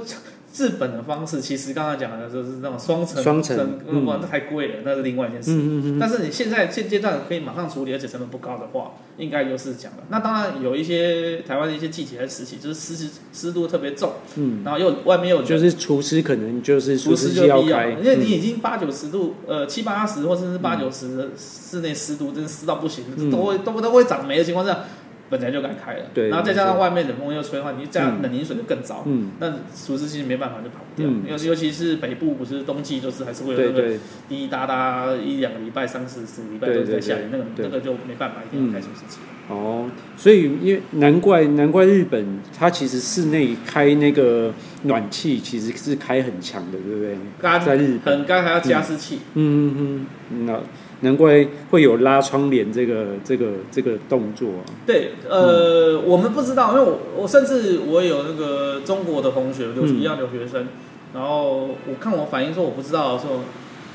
[0.56, 5.52] 日本的方式，其实刚才讲的就是那种双层，双层，哇，那太贵了，那是另外一件事。
[5.52, 6.00] 嗯嗯嗯。
[6.00, 10.00] 但是你现在现阶段可以马上处理，而且成本不高的话，应该就是讲了。
[10.10, 24.86] 那当然有一些台湾的一些季节的时期，就是湿湿湿度特别重，嗯，然后又外面又就是除湿，可能就是除湿就必要，因为你已经八九十度，呃七八十或甚至八九十的室内湿度，真的湿到不行，都会都都会长霉的情况下。
[25.32, 29.04] 本来就该开了，对，然后再加上外面冷风又吹的话，你这样冷凝水就更糟。
[29.06, 31.10] 嗯，那除湿机没办法就跑不掉。
[31.26, 33.82] 尤尤其是北部，不是冬季就是还是会有那个
[34.28, 39.20] 滴滴答答一两个礼拜、三四四个礼拜都在下雨，那个那个就没办法，一定要开除湿机。
[39.48, 47.16] 哦，所以因为难怪难怪日本它其实室内开那个暖气其实是开很强的，对不对？
[47.42, 49.20] 干在日本很干还要加湿器。
[49.36, 50.60] 嗯嗯嗯，那。
[51.02, 54.62] 难怪会有拉窗帘这个这个这个动作啊。
[54.86, 60.68] 对，呃，嗯、我们不知道，因为我我甚至我有那个中国的同学，留一样留学生，嗯、
[61.16, 63.42] 然后我看我反应说我不知道，说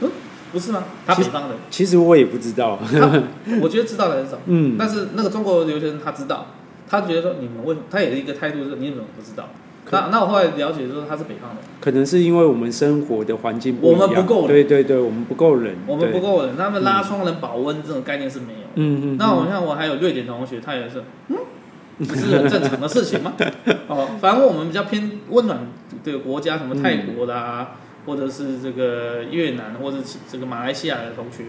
[0.01, 0.11] 嗯，
[0.53, 0.85] 不是吗？
[1.07, 2.79] 他北方的，其实我也不知道，
[3.63, 6.47] 我觉得知道的很少，嗯，但是那个中国留学生他知道，
[6.89, 9.49] 他觉得说你们问，他也是一个态度是你怎么不知道？
[9.91, 18.69] 那那我后来了解说他是北方人，可能是因为我们生活的环境不一样，我们不够冷，对对对，我们不够冷，我们不够冷，他们拉窗能保温这种概念是没有。
[18.75, 19.17] 嗯嗯。
[19.17, 21.37] 那我像我还有瑞典同学，他也是，嗯，
[21.99, 23.33] 不是很正常的事情吗？
[23.89, 25.61] 哦，反正我们比较偏温暖
[26.03, 31.45] 的国家，什么泰国啦，嗯、或者是这个越南，或者是这个马来西亚的同学。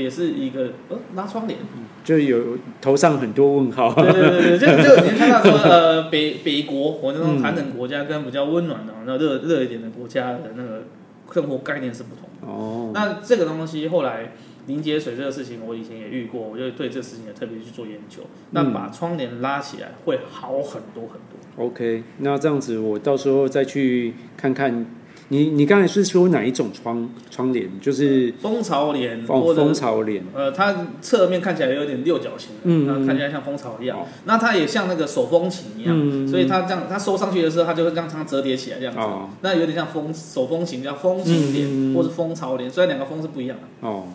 [0.00, 1.58] 这也是一个呃拉窗帘，
[2.02, 3.92] 就有头上很多问号。
[3.94, 10.84] 对对对， 就就你看到说呃北北国或者那种寒冷国家跟比较温暖的那热热一点的国家的那个
[11.30, 12.48] 生活概念是不同。
[12.48, 12.92] 哦。
[12.94, 14.32] 那这个东西后来
[14.64, 18.22] 凝结水这个事情，我以前也遇过，我就对这个事情也特别去做研究。
[18.52, 21.66] 那把窗帘拉起来会好很多很多。
[21.66, 24.86] OK，那这样子我到时候再去看看。
[25.32, 27.70] 你你刚才是说哪一种窗窗帘？
[27.80, 30.24] 就是蜂巢帘，哦，蜂巢帘。
[30.34, 33.96] 呃，它侧面看起来有点六角形，嗯，看起来像蜂巢一样。
[34.24, 38.98] 那它也像那个手风琴一样，所以它这样，它收上去的时候，它就会这样这样折叠起来这样子。
[38.98, 43.88] 哦那有点像风手风琴，叫风琴帘或是蜂巢帘，虽然两个风是不一样的。
[43.88, 44.08] 哦，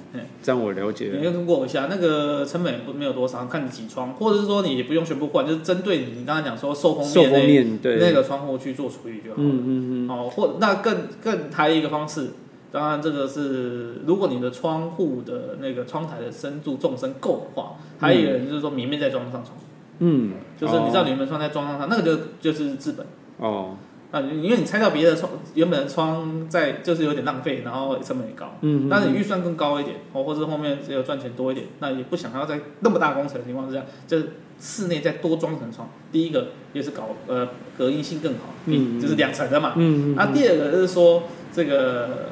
[0.44, 1.20] 这样我了解了。
[1.20, 7.08] 你要通过一下，那个成本也不没有多少，看你几窗，或者是说你也不用全部换，就是针对你你刚才讲说受风
[7.46, 9.48] 面那那个窗户去做处理就好了。
[9.48, 10.10] 嗯嗯嗯。
[10.10, 11.05] 哦，或那更。
[11.24, 12.32] 更还有一个方式，
[12.72, 19.58] 当然这个是如果你的窗户的那个窗台的深度纵深够的话，还有一个人就是说明面再装上窗，
[20.00, 23.06] 嗯，就是你知道你们窗再装上它，那个就就是治本。
[23.38, 23.78] 哦，
[24.12, 42.30] 啊，因为你拆掉别的窗，原本的窗在就是有点浪费，然后成本也高，嗯，但是你预算更高一点，哦，或者后面只有赚钱多一点，那也不想要在那么大工程的情况之下，就是室内再多装层窗，第一个也是搞呃隔音性更好，嗯，就是两层的嘛，嗯，啊，第二个就是说这个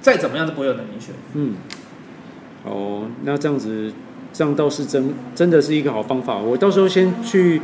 [0.00, 1.54] 再怎么样都不会有冷凝血，嗯，
[2.64, 3.92] 哦，那这样子
[4.32, 7.62] 这样倒是真真的是一个好方法，我到时候先去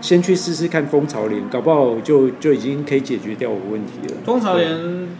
[0.00, 4.20] 先去试试看蜂巢帘，搞不好就就已经可以解决掉我问题了。
[4.24, 4.76] 蜂巢帘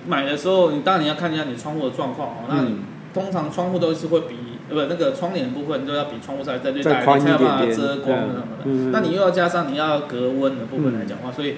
[0.09, 2.79] 买的时候，你当然你要看一下你窗户的状况哦，那你
[3.13, 4.37] 通常窗户都是会比。
[4.73, 8.65] 不，那个窗帘的部分都要比窗户再再最大一点，才有办法遮光什么的。
[8.65, 11.57] 嗯、那你又要加上你要隔温的部分来讲的话，嗯、所以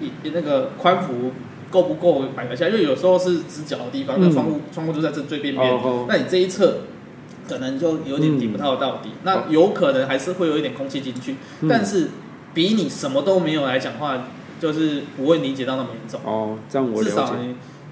[0.00, 1.32] 你那个宽幅
[1.70, 2.68] 够不够摆得下？
[2.68, 6.78] 因为有时候是直角的地方，那、嗯、窗户窗户就在这最边边，那你这一侧
[7.48, 9.10] 可能就有点顶不到到底。
[9.10, 12.08] 嗯、那有可能还是会有一点空气进去，嗯、但是
[12.54, 14.24] 比你什么都没有来讲的话，
[14.60, 16.20] 就是不会理解到那么严重。
[16.24, 17.02] 哦，这样我。
[17.02, 17.34] 至少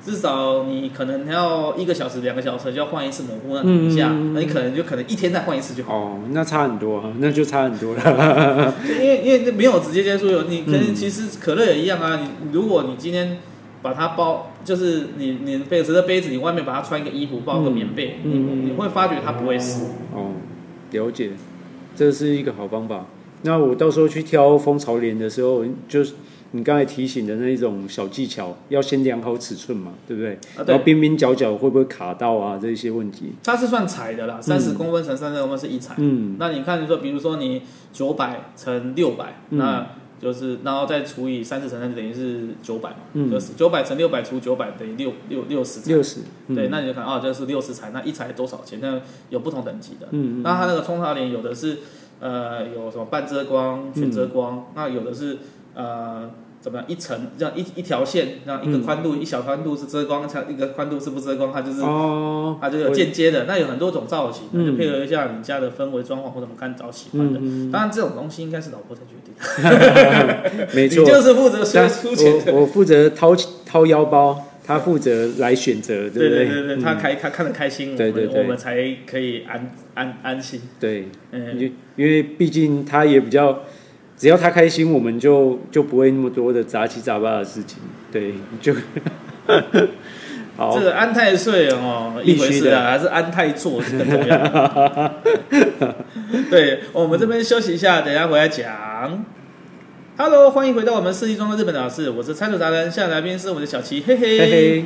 [0.04, 5.94] 至少你可能要一个小时、两个小时就要换一次模糊，那等一下，嗯、那你可能就可能一天再换一次就好。
[5.94, 8.74] 哦，那差很多，那就差很多了。
[8.84, 12.20] 因为因为没有直接接触，你可能其实可乐也一样啊。
[12.22, 13.38] 你如果你今天
[13.82, 19.82] 把它包，就是你你杯子的杯子，你外面把它穿一个衣服，包个棉被，嗯、你你会发觉它不会湿。
[20.14, 20.30] 哦，
[20.92, 21.32] 了解，
[21.94, 23.04] 这是一个好方法。
[23.42, 26.14] 那我到时候去挑蜂巢帘的时候，就是。
[26.52, 30.32] 你刚才提醒的那一种小技巧，要先量好尺寸嘛，对不对？
[30.56, 32.58] 啊、对，然后边边角角会不会卡到啊？
[32.60, 33.32] 这些问题。
[33.44, 35.94] 它是算裁的啦，三十公分乘三十公分是一裁。
[35.98, 36.36] 嗯。
[36.38, 37.60] 那你看，就说比如说你
[37.92, 42.96] 九百乘六百，那就是然后再除以三十乘三，十等于是九百嘛。
[43.12, 43.30] 嗯。
[43.30, 45.86] 就是九百乘六百除九百等于六六六十。
[45.86, 46.20] 六十。
[46.54, 48.78] 对，那你就看啊，这是六十裁，那一裁多少钱？
[48.80, 50.08] 那有不同等级的。
[50.12, 50.42] 嗯，嗯。
[50.42, 51.76] 那它那个冲茶帘有的是
[52.20, 55.36] 呃有什么半遮光、全遮光，嗯、那有的是。
[55.78, 56.28] 呃，
[56.60, 56.84] 怎么样？
[56.88, 63.44] 一层这样一一条线，这样一个宽度，嗯、一小宽度是遮光，一个宽度是不遮光，它就是哦，它就有间接的。
[63.44, 67.38] 那有很多种造型，嗯、就配合一下你家的氛围装潢或者我们看找喜欢的。
[67.40, 69.32] 嗯、当然，这种东西应该是老婆才决定。
[70.74, 72.52] 没错，你就是负责出钱的。
[72.52, 76.28] 我我负责掏掏腰包，他负责来选择，对不对？
[76.28, 78.74] 对对对，他开他看得开心，对对对，我们才
[79.06, 80.60] 可以安安安心。
[80.80, 81.56] 对，嗯，
[81.94, 83.60] 因为毕竟他也比较。
[84.18, 87.78] 只要他开心，我们就就不会那么多的杂七杂八的事情。
[88.10, 88.74] 对，就
[90.58, 90.76] 好。
[90.76, 95.12] 这个安太岁哦，一回事啊，还是安太座是更重要。
[96.50, 99.24] 对，我们这边休息一下，等一下回来讲。
[100.16, 104.84] Hello，欢迎回到我们设计中的日本老师，我是拆除达人，现在来宾是我们的小齐，嘿嘿嘿嘿。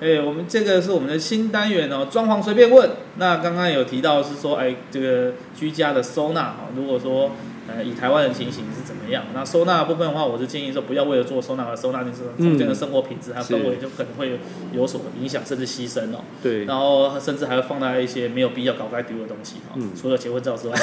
[0.00, 2.88] 哎，我们这个是我们的新单元哦，装潢随便问。
[3.16, 7.32] 那刚刚有提到是说，哎，这个居家的收纳哦，如果说。
[7.68, 9.22] 呃，以台湾的情形是怎么样？
[9.32, 14.38] 那收纳的部分的话，我是建议说，不要为了做收纳而收纳，就是中间的生活品质还有氛围就可能会
[14.72, 16.24] 有所影响，甚至牺牲哦。
[16.42, 16.64] 对。
[16.64, 19.74] 然后甚至还会放在一些没有必要搞该丢的东西哈。
[19.76, 19.90] 嗯。
[19.94, 20.74] 除了结婚照之外。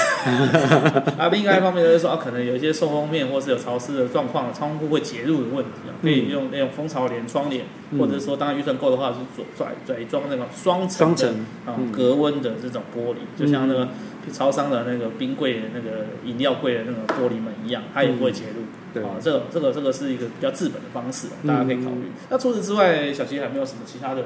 [1.18, 7.66] 啊，另外一方面就是说，啊，可能有一些受风面或是有潮湿的状况，窗户会结露的问题啊，可以用那种蜂巢帘、窗帘，
[8.00, 11.30] 或者说当然预算够的话，是做拽拽装那种双层的
[11.66, 13.90] 啊隔温的这种玻璃，就像那个。
[14.32, 18.64] 超商的那个冰柜的那个饮料柜的那个玻璃门一样，它也不会介入。
[18.94, 21.98] 对啊，这个这个这个是一个比较治本的方式，大家可以考虑。
[22.08, 24.22] 嗯、那除此之外，小齐还没有什么其他的，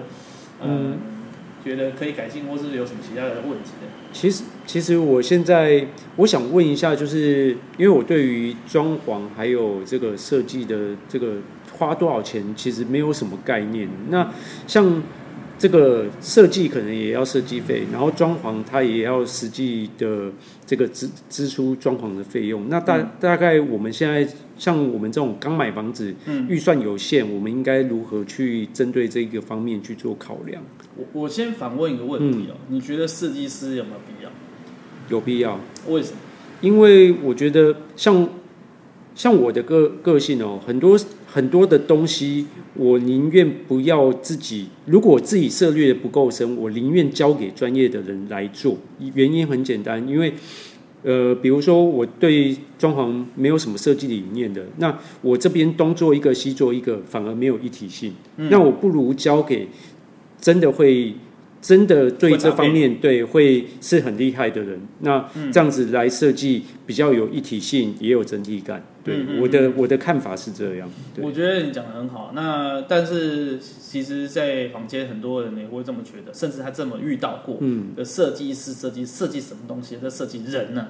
[0.61, 0.97] 呃、嗯，
[1.65, 3.87] 觉得可以改进，或是有什么其他的问题的？
[4.13, 5.85] 其实，其实我现在
[6.15, 11.33] 我想问一下，就是因为我对于装潢还有这个设计的这个
[11.73, 13.89] 花多少钱，其实没有什么概念。
[14.09, 14.31] 那
[14.65, 15.03] 像。
[15.63, 20.30] 这个设计可能也要设计费，然后装潢它也要实际的
[20.65, 22.67] 这个支支出装潢的费用。
[22.67, 30.62] 那大大概我们现在像我们这种刚买房子，嗯，预算有限，我们应该如何去针对这个方面去做考量？
[30.97, 34.30] 我我先反问一个问题哦，嗯，你觉得设计师有没有必要？
[35.08, 35.58] 有必要。
[35.88, 36.17] 为什么？
[36.60, 38.28] 因为我觉得像
[39.15, 40.99] 像我的个个性哦，很多。
[41.34, 44.67] 很多的东西，我宁愿不要自己。
[44.86, 48.78] 如果自己涉猎的不够深，我宁愿交给专业的人来做。
[49.15, 50.32] 原因很简单，因为，
[51.02, 58.13] 呃，比如说我对装潢没有什么设计理念的，那我这边东做一个西做一个，反而没有一体性。
[58.36, 59.67] 那我不如交给
[60.39, 61.15] 真的会。
[61.63, 68.86] 真的对这方面对会是很厉害的人，那这样子来设计比较有一体性，也有整体感。
[69.02, 70.89] 对，嗯嗯嗯，我的我的看法是这样。
[71.21, 72.32] 我觉得你讲的很好。
[72.36, 77.58] 那但是其实，在房间很多人也会这么觉得，甚至他这么遇到过。
[77.62, 79.95] 嗯，的设计师设计设计什么东西？
[80.04, 80.88] 在设计人呢？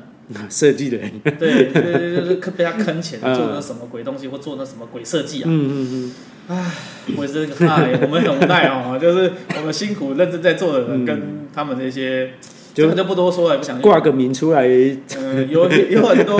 [0.50, 1.12] 设计人。
[1.38, 5.46] 对，就是被他坑钱 做那什么鬼东西，或做那什么鬼设计啊。
[5.48, 6.12] 嗯嗯嗯。
[6.48, 6.72] 唉，
[7.18, 12.34] 我也是这个唉，我们很无奈哦， 就是我们辛苦认真在做的人，跟他们那些，
[12.74, 14.68] 就就不多说了，也不想挂个名出来。
[14.68, 16.38] 嗯，有有很多，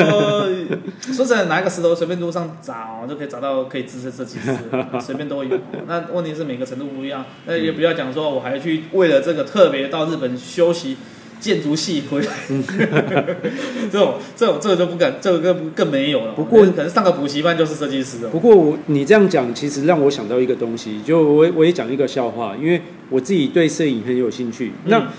[1.14, 4.56] 说真的，拿一个石头随便路上找，就可以找到可以支持设计师，
[5.00, 5.58] 随便都有。
[5.88, 10.98] 那问题是每个程度不一样，那也不要讲说我还去为了这个特别到日本休息。
[11.44, 12.32] 建筑系回来，
[13.92, 16.32] 这种这种这个就不敢，这个更更没有了。
[16.32, 18.30] 不过可能上个补习班就是设计师了。
[18.30, 24.72] 不过我你这样讲，其实让我想到一个东西，就我我也讲一个笑话，因为我自己对摄影很有兴趣。
[24.86, 25.10] 嗯、那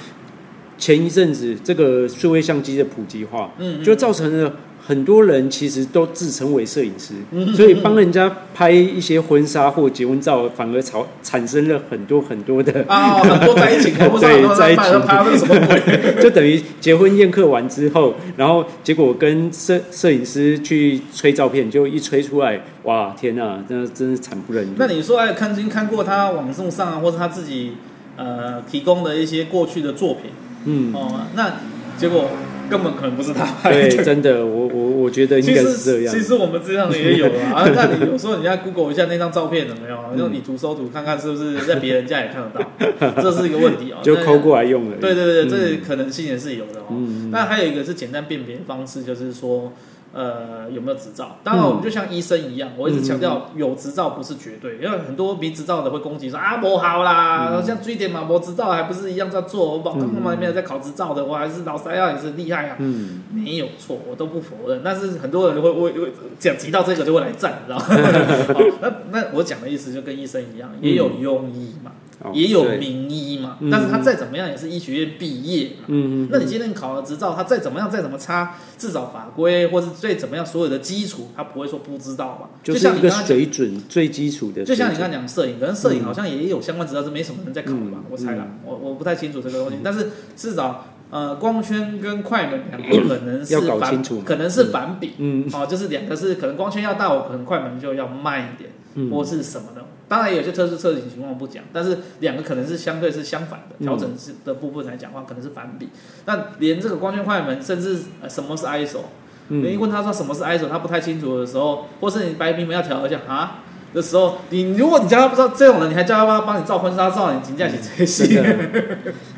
[0.79, 4.57] 前一阵子这个数位相机的普及化，嗯，就造成了。
[4.87, 7.15] 很多人其实都自称为摄影师，
[7.57, 15.81] 所以帮人家拍一些婚纱或结婚照，反而产产生了很多很多的啊，很多在一起， 对，在一起拍那个什么鬼？
[16.23, 24.73] 就等于结婚宴客完之后，然后结果跟摄摄影师去吹照片，就一吹出来，哇，天哪，真的真是惨不忍睹。
[24.77, 27.73] 那你说，哎，看经看过他网送上啊，或者他自己
[28.17, 30.31] 呃提供的一些过去的作品，
[30.67, 31.53] 嗯，哦，那
[31.97, 32.29] 结果。
[32.69, 33.89] 根本可能不是他拍的。
[33.89, 36.15] 对，真的，我我我觉得应该是这样。
[36.15, 37.53] 其实我们这样的也有啊。
[37.55, 39.99] 啊， 那你有时候你要 Google 一下那张照片有没有？
[40.17, 43.99] 用你图搜图看看是不是在别人家也看得到， 这是一个问题啊。
[44.03, 44.97] 就抠过来用了。
[45.01, 46.85] 对对对，这可能性也是有的哦。
[46.91, 47.31] 嗯。
[47.31, 49.73] 那还有一个是简单辨别方式，就是说。
[50.15, 51.39] 呃，有没有执照？
[51.43, 59.73] 当然，我们就像医生一样，嗯、我一直强调有执照不是绝对，因为很多没执照的会攻击说啊，不好啦，嗯、像追点嘛，没执照还不是一样在做？
[59.73, 62.77] 我刚刚嘛没有在考执照的，我还是老三样也是厉害啊。
[62.79, 64.81] 嗯，没有错，我都不否认。
[64.85, 67.87] 但是很多人会会会讲提到这个就会来赞，你知道吗？
[68.81, 71.91] 那那我讲的意思就跟医生一样，也有庸医嘛。
[72.33, 75.85] 也有名医嘛，但是他再怎么样也是医学院毕业嘛。
[75.89, 76.29] 嗯嗯。
[76.31, 82.49] 那你今天考了执照，他再怎么样再怎么差，至少法规或是最怎么样所有的基础，他不会说不知道嘛。
[82.63, 84.65] 就像一个水准最基础的。
[84.65, 87.99] 就像你刚刚讲摄影，可能摄影好像也有相关执照，是没什么人在考的吧？
[88.11, 89.77] 我猜啦，我我不太清楚这个东西。
[89.83, 95.13] 但是至少呃，光圈跟快门两个可能是反，可能是反比。
[95.19, 95.47] 嗯。
[95.53, 99.85] 哦，就是两个是可能光圈要大，我可能快门就要慢一点，或是什么的。
[100.09, 105.89] 当然有些特殊特景情况不讲，但是两个可能是相对是相反的调整是的部分来讲的话，可能是反比。
[106.27, 109.01] 那连这个光圈快门，甚至什么是 ISO，
[109.49, 113.63] 你一问他说什么是 ISO，他不太清楚的时候，或是你白平衡要调一下啊
[113.93, 118.43] 的时候，你如果你叫他不知道这种人，你还叫他帮帮你照婚纱照，你评价起这些，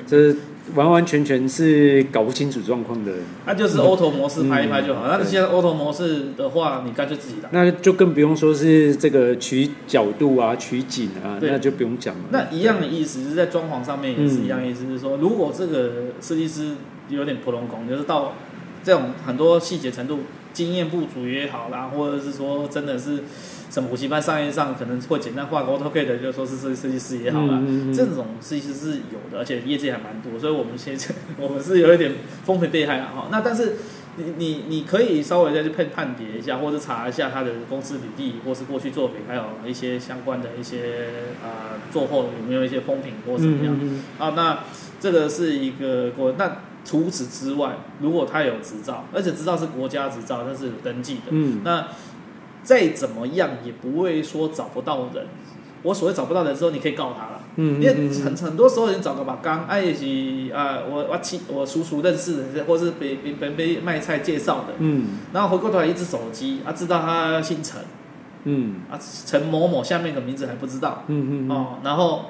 [0.06, 0.36] 就是。
[0.74, 5.06] 完完全全是搞不清楚状况的人，那就是 auto 模式拍一拍就好。
[5.06, 7.48] 那现在 auto 模式的话，你干脆自己打。
[7.52, 12.24] 那就更不用说是这个取角度啊、取景啊，那就不用讲了。
[12.30, 16.72] 那一样的意思是在装潢上面也是一样意思，是说如果这个设计师
[17.08, 18.32] 有点普通工，就是到
[18.82, 20.20] 这种很多细节程度
[20.52, 23.22] 经验不足也好啦，或者是说真的是。
[23.70, 32.12] 什么补习班上一上可能会简单画个 AutoCAD 的，就说是设设计师也好啦，嗯嗯嗯、这种设计师是有的，而且业界还蛮多，所以我们现在 我们是有一点
[32.44, 33.28] 丰臣被害了哈。
[33.30, 33.76] 那但是
[34.16, 41.08] 你你你可以稍微再去判判别一下，或者查一下他的公司履历，或是过去作品，还有一些相关的一些
[41.42, 43.76] 啊、呃、做后有没有一些风评或怎么样、
[44.18, 44.30] 啊？
[44.36, 44.60] 那
[45.00, 46.58] 这个是一个过那。
[46.88, 51.88] 除此之外，如果他有执照，而且执照是国家执照，那是有登记的，嗯，那
[52.66, 55.26] 再怎么样也不会说找不到人。
[55.82, 67.80] 我所谓找不到人之后，你可以告他了，嗯，因为很很多时候人找个把刚，哎也是啊，我我亲我叔叔认识的，或是被被被被卖菜介绍的，嗯，然后回过头来一只手机，啊，知道他姓陈，
[68.44, 72.24] 嗯，啊，陈某某下面的名字还不知道，嗯嗯，哦，然后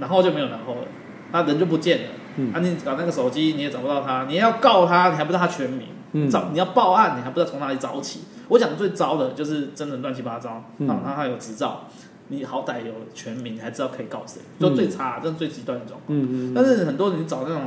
[0.00, 0.88] 然后就没有然后了，
[1.30, 2.04] 他人就不见了，
[2.38, 8.20] 嗯，啊，你搞那个手机你也找不到他，你要告他，你还不知道他全名，嗯，找你要报案，你还不知道从哪里找起。
[8.48, 11.86] 我讲最糟的就是真的乱七八糟，嗯，然后他有执照。
[12.32, 16.16] 你好歹有全名，你还知道可以告谁，就最差，这是最极端的状况。
[16.16, 16.54] 嗯嗯。
[16.54, 17.60] 但是很多人找那种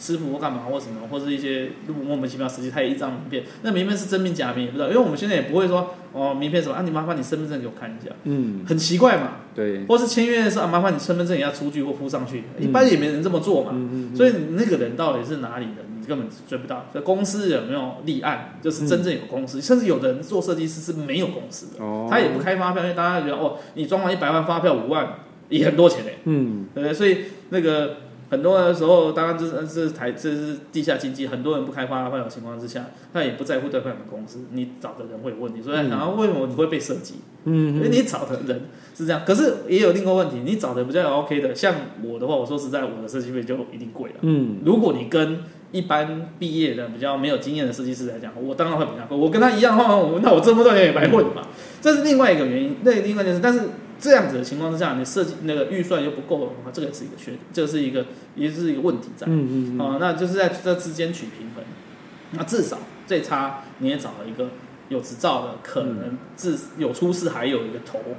[0.00, 8.10] 师傅或干嘛或什么，或是一些莫名其妙，实际他有一张名片，那名片是真名假名也不知道，因为我们现在也不会说哦，名片什么啊，你麻烦你身份证给我看一下。
[8.24, 8.64] 嗯。
[8.66, 9.34] 很奇怪嘛。
[9.54, 9.84] 对。
[9.86, 13.70] 或是签约的时候啊，麻烦你身份证也要出具或附上去，一般也没人这么做嘛。
[13.72, 14.16] 嗯嗯。
[14.16, 15.84] 所以那个人到底是哪里的？
[16.10, 16.86] 你根本追不到。
[16.92, 18.58] 所以公司有没有立案？
[18.60, 25.14] 就是真正有公司，甚至有的人做设计师是没有公司的，他也不开发票，因为大家觉得哦，你装完一百万发票五万
[25.48, 26.92] 也很多钱嘞，嗯，对不对？
[26.92, 27.18] 所以
[27.50, 27.96] 那个
[28.30, 37.14] 很多的时候，当然这是这是台这是地下经济，很多人不开发票的情况之下，他也不在乎对方的公司，你找的人会有问题，所以然后为什么你会被设计？
[37.44, 45.38] 嗯，因为你找的人是这样，可是也有另一个问题，你找的比较 OK 的，像我的话，我说实在，我的设计费就一定贵了，嗯，如果你跟
[45.72, 49.16] 一般毕业的比较没有经验的设计师来讲，我当然会比他贵。
[49.16, 51.46] 我跟他一样的话，我那我这么多年也白混嘛。
[51.80, 52.76] 这是另外一个原因。
[52.82, 53.60] 那另外一件事，但是
[53.98, 59.26] 这样子的情况之下，你设计那个预算又不够的话，这个是一个缺点，这是一个也是一个问题在。
[59.28, 59.80] 嗯嗯嗯。
[59.80, 61.64] 啊，那就是在这之间取平衡。
[62.32, 64.50] 那至少最差你也找了一个
[64.88, 67.98] 有执照的，可能自有出事还有一个头。
[68.06, 68.14] 嗯，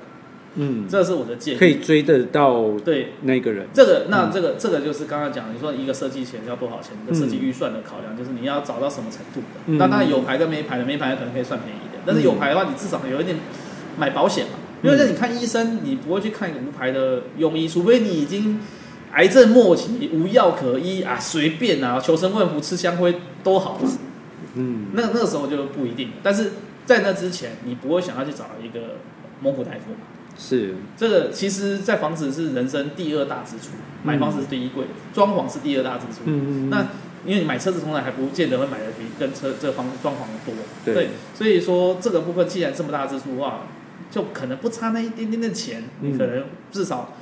[0.90, 3.68] 这是我的建议，可以追得到对那个人。
[3.74, 6.92] 这个，那这个，这个就是刚刚讲，你说一个设计钱要多少钱？
[7.06, 9.78] 一个设计预算的考量，就是你要找到什么程度的。
[9.78, 13.38] 那当然有牌跟没牌的，没牌的可能可以算便宜一点，但是有牌的话，你至少有一点
[13.98, 14.54] 买保险嘛。
[14.84, 18.60] 因为像你看医生，你不会去看一个无牌的庸医，除非你已经
[19.14, 23.90] 癌症末期无药可医啊，随便啊，求神问佛吃香灰都好嘛。
[24.56, 26.10] 嗯，那那个时候就不一定。
[26.22, 26.52] 但是
[26.86, 28.98] 在那之前，你不会想要去找一个
[29.42, 29.94] 蒙古大夫。
[30.44, 33.74] 是这个，其实，在房子是人生第二大支出，
[34.04, 36.24] 买房子是第一贵，装潢是第二大支出。
[36.26, 36.70] 嗯嗯。
[36.72, 36.88] 那
[37.24, 40.56] 因为你买车子，从来还不见得会买的比跟车这个房装潢多。
[40.84, 40.96] 对。
[40.96, 41.10] 对。
[41.36, 43.68] 所以说，这个部分既然这么大支出的话，
[44.10, 45.84] 就可能不差那一点点的钱。
[46.02, 47.14] 你可能至少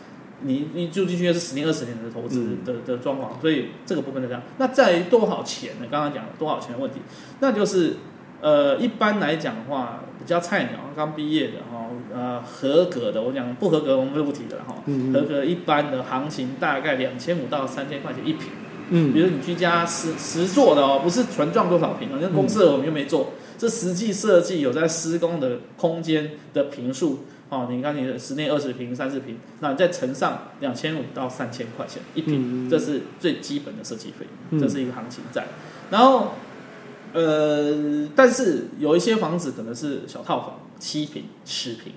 [0.41, 4.41] 你你住进去是十年二十年的投资的的装潢，所以这个部分就这样。
[4.57, 5.87] 那在于多少钱呢？
[5.91, 7.01] 刚刚讲了多少钱的问题，
[7.41, 7.97] 那就是
[8.39, 11.87] 呃，一般来讲的话，比较菜鸟刚毕业的哈。
[12.13, 14.75] 呃，合格的，我讲不合格，我们就不提了哈。
[15.13, 18.49] 合格一般的行情大概两千五到三千块钱一平。
[18.89, 27.67] 嗯，比如你居家实实做的哦，不是纯撞多少平啊，那公设我们又没做，这实际设计有在施工的空间的平数哦。
[27.69, 34.25] 你看你的室内二十平、三十平，那你再乘上两千五到三千块钱一平，这是最基本的设计费，
[34.59, 35.45] 这是一个行情在。
[35.91, 36.33] 然后，
[37.13, 40.59] 呃，但是有一些房子可能是小套房。
[40.79, 41.91] 七平、十平，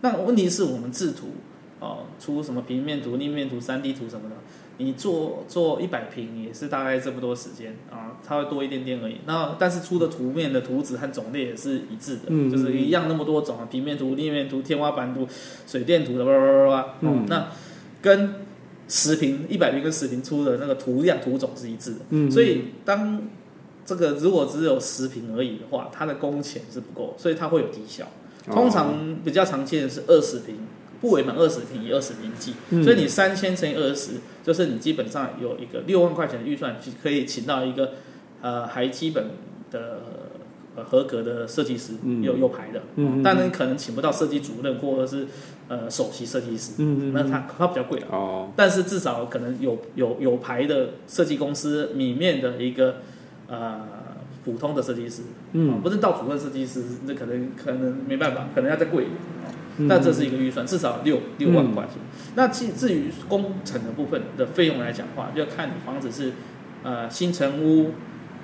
[0.00, 1.28] 那问题是我们制图
[1.78, 4.34] 哦，出什么平面图、立面图、三 D 图什么的，
[4.78, 9.18] 你做做一百平也是大概这么多时间啊，它会多一点点而已。
[9.26, 15.24] 那但是出的图面的图纸和种类也是一致的，嗯、就是一样那么多种啊，平面图、立面图、天花板图、
[15.64, 16.94] 水电图的，叭叭叭叭。
[17.02, 17.46] 嗯，那
[18.02, 18.34] 跟
[18.88, 22.00] 十平、一百平跟十平出的那个图样图种是一致的。
[22.10, 23.22] 嗯，所以当
[23.86, 28.04] 这个如果只有十平而已的话，它的工钱是不够，所以它会有低效。
[28.50, 30.56] 通常比较常见的是二十平，
[31.00, 34.12] 不为满二十平以二十平计，嗯、所以你三千乘以二十，
[34.44, 37.94] 就是你基本上有一个六万块钱的预算，去可以请到一个
[38.40, 39.30] 呃还基本
[39.70, 40.00] 的
[40.76, 45.26] 呃合格的设计师，嗯、有有牌的，嗯、但你可能请不到设计主任或者是
[45.66, 47.98] 呃首席设计师，嗯、那他他比较贵。
[47.98, 52.98] 了，哦、但是至少可能有有有牌的设计公司里面的一个
[53.48, 53.80] 呃。
[54.44, 55.22] 普通的设计师，
[55.54, 59.50] 嗯，不是到主任设计师，那可能可能没办法，可能要再贵一点啊。
[59.88, 61.94] 那这是一个预算，至少六六万块钱。
[61.96, 66.34] 嗯、那至至于工程的部分的费用来讲的话，就要看你房子是
[66.84, 67.90] 呃新城屋。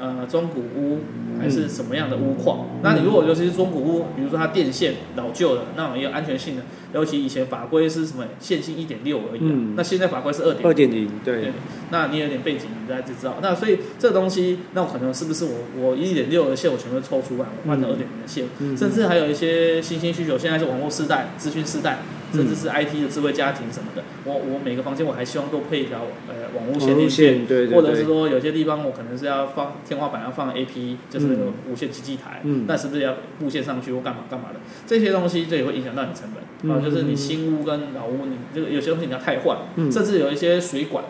[0.02, 0.98] 呃，中古屋
[1.40, 2.66] 还是什么样的屋况？
[2.74, 11.52] 嗯、那你如果尤其是中古屋，比如说它电线老旧的，那种也有安全性的，尤其以前法规是什么线性一点六而已，啊，嗯、那现在法规是二点二点零，对，对。
[11.92, 13.36] 那你有点背景，你大家就知道。
[13.40, 22.00] 那所以这个东西，那我可能是不是我我一点六的线我全部抽出来，我换成二点零的线，嗯、甚至还有一些新兴需求，现在是网络时代、资讯时代，
[22.32, 34.60] 甚至是 IT 的智慧家庭什么的，我我每个房间我还希望都配一条呃网络线网路线，对对对，或者是说有些地方我可能是要放天花板要放 AP，就是那个无线机器台，嗯，那是不是要布线上去或干嘛干嘛的？
[34.86, 39.58] 这些东西这也会影响到你成本啊，就是你新屋跟老屋，你这个有些东西你要汰换，
[39.90, 41.04] 甚至有一些水管，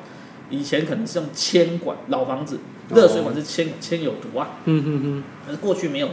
[0.51, 2.59] 以前可能是用铅管，老房子
[2.95, 6.09] 热水管是铅铅有毒啊，嗯嗯嗯，但是过去没有。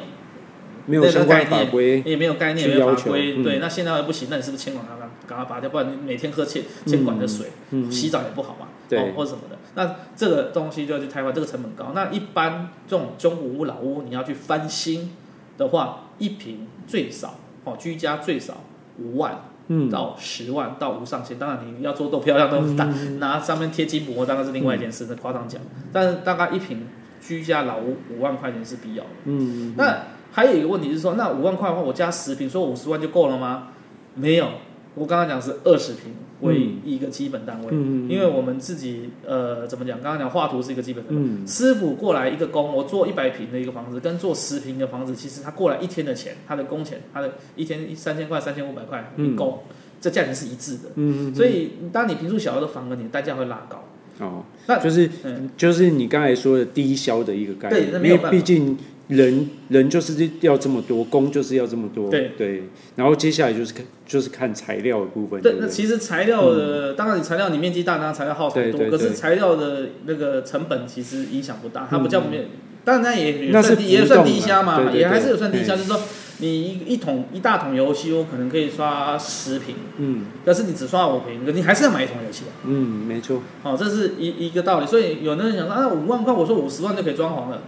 [0.89, 3.43] 没有相关法规，也没有概念，没有法规。
[3.43, 5.69] 对，那现在不行，那你是不是铅管刚刚赶快拔掉？
[5.69, 7.45] 不然你每天喝铅铅管的水，
[7.91, 8.67] 洗澡也不好嘛，
[8.97, 9.57] 哦，或者什么的。
[9.75, 11.91] 那这个东西就要去汰换，这个成本高。
[11.93, 15.11] 那一般这种中古屋、老屋，你要去翻新
[15.59, 17.35] 的话，一平最少
[17.65, 18.63] 哦，居家最少
[18.97, 19.43] 五万
[19.91, 21.37] 到十万到无上限。
[21.37, 22.85] 当然你要做多漂亮，都拿
[23.19, 25.61] 拿上面贴金箔，当然是另外一件事，那夸张讲。
[25.93, 26.87] 但是大概一平
[27.21, 29.09] 居家老屋五万块钱是必要的。
[29.25, 30.03] 嗯，那。
[30.31, 33.69] 还有一个问题是说，那五万块的话，我加十平，说五十万就够了吗？
[34.15, 34.47] 没有，
[34.95, 40.01] 我刚刚讲是二十平为一个基本单位，嗯、因为我们自己呃怎么讲？
[40.01, 50.89] 刚刚讲画图是一个基本单位，嗯、师傅过来一个工，我做一百平的一个房子，跟做十平的房子，其实他过来一天的钱，他的工钱，他的一天三千块、三千五百块一工，嗯、这价钱是一致的。
[50.95, 53.83] 嗯、所以当你平数小的房子，你的单价会拉高。
[54.19, 58.77] 哦，那就是、嗯、就是你刚才说的低消的一个概念，因为毕竟。
[59.09, 62.63] 人人就是要这么多，工就是要这么多，对对。
[62.95, 65.41] 然后接下来就是看就是看材料的部分。
[65.41, 68.87] 对，那其实材料的，当然你材料你面积大，当然材料耗材多。
[68.87, 72.49] 可是材料的那个成本其实影响不大，它不叫没，
[72.85, 75.99] 当然它也也算低，也算低消嘛，也还是有算低消，就是说
[76.37, 82.43] 你一一桶一大桶油漆，我可能可以刷十瓶，嗯，但是你只刷五瓶，你还是要买一桶油漆。
[82.63, 83.41] 嗯，没错。
[83.63, 84.85] 好，这是一一个道理。
[84.85, 87.63] 所以有的人想说啊，五万块，我说五十万就可以装潢了。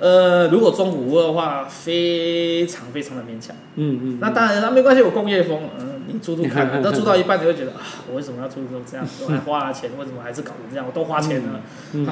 [0.00, 3.54] 呃，如果中古屋的话，非常非常的勉强。
[3.76, 4.18] 嗯嗯。
[4.18, 9.06] 那当然，那没关系，我工业风，嗯，你住住看，那住到一半，你会觉得啊，我为什么要租成这样？
[9.22, 10.86] 我还花了钱，为什么还是搞成这样？
[10.86, 11.60] 我都花钱了，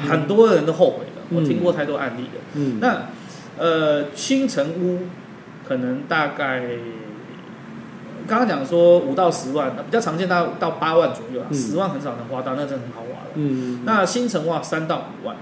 [0.00, 1.22] 很多人都后悔了。
[1.30, 2.42] 我听过太多案例了。
[2.52, 2.78] 嗯。
[2.78, 3.06] 那
[3.56, 5.04] 呃，新城屋
[5.66, 6.64] 可能大概
[8.26, 13.30] 刚刚讲说五到十万，比较常见到到八万左右啊，十万很少能花到，那真的很好花了。
[13.36, 13.80] 嗯。
[13.86, 15.36] 那新城屋三到五万。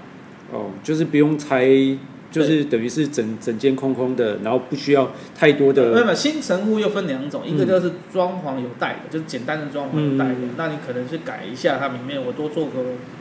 [0.53, 1.99] 哦，就是不用拆。
[2.31, 5.93] 就是等于是整整间空空的，然后不需要太多的。
[5.93, 12.72] 没有，新城屋又分两种，一个就是装潢有带的，就是简单的装潢有带的，那你可能去改一下它里面，我多做个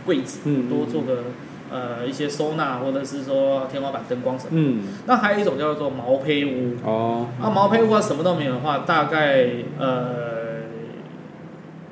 [0.06, 0.39] 柜子，
[0.70, 1.26] 多做个
[1.72, 4.51] 呃一些收纳，或者是说天花板灯光什么。
[4.53, 4.82] 嗯。
[5.06, 6.76] 那还有一种叫做毛坯屋。
[6.84, 7.28] 哦。
[7.39, 9.47] 那毛坯屋啊，什么都没有的话，大概
[9.80, 10.64] 呃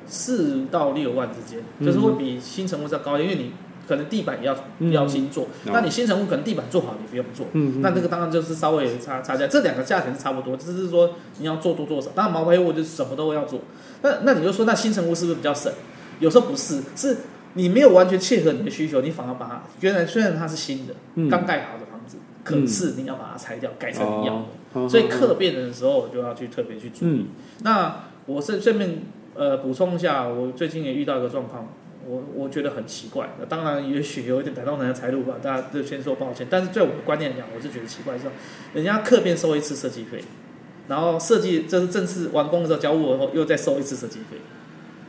[0.06, 3.52] 四到六万之间，就是会比新城屋要高，因为你。
[3.86, 4.56] 可能地板也要
[4.90, 7.46] 要新做，那你新成屋可能地板做好你不用做，
[7.80, 12.10] 那这个当然就是稍微差差价，这两个价钱是差不多，只是说你要做多做少。
[12.14, 13.60] 当然毛坯屋就什么都要做，
[14.02, 15.72] 那那你就说那新成屋是不是比较省？
[16.20, 17.16] 有时候不是，是
[17.54, 20.94] 你没有完全切合你的需求，你反而把它原来虽然它是新的
[21.28, 27.26] 刚盖好的房子，可是你要把它拆掉改成一样的，所以客变的时候我就要去特别去注意。
[27.62, 29.02] 那我是顺便
[29.34, 31.68] 呃补充一下，我最近也遇到一个状况。
[32.08, 36.46] 我我觉得很奇怪，那当然也许有一点歹动人的财路吧，大家就先说抱歉。
[36.50, 38.24] 但是在我的观念来讲，我是觉得奇怪，是
[38.74, 40.22] 人家客变收一次设计费，
[40.88, 44.38] 然后设计这是正式完工的时候交物后又再收一次设计费。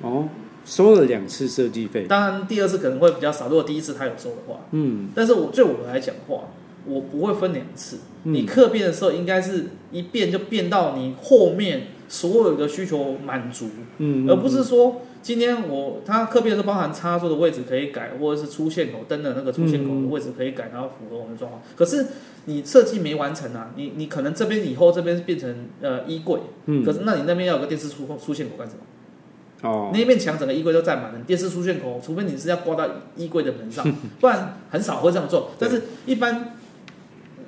[0.01, 0.29] 哦，
[0.65, 2.05] 收了两次设计费。
[2.07, 5.09] 当然第二次可能会比较少，如果第一次他有收的话，嗯。
[5.15, 6.49] 但是我对我来讲的话，
[6.85, 7.99] 我不会分两次。
[8.23, 15.01] 嗯、你客变的时候应该是一变就变到你后面所有的需求满足，嗯，而不是说。
[15.25, 21.59] 今天我它客变是包含插座的位置可以改，或者是出线口灯的那个出线口的位置可以改，然后符合我们的状况。
[21.75, 22.05] 可是
[22.45, 29.67] 你设计没完成啊，你你可能这边以后这边变成呃衣柜，嗯，可是那你那边要有个电视出出线口干什么？
[29.67, 32.87] 哦，那一面墙整个衣柜都占满了，电视出线口，除非你是要挂到
[33.17, 33.83] 衣柜的门上，
[34.21, 35.49] 不然很少会这样做。
[35.57, 36.53] 但是一般，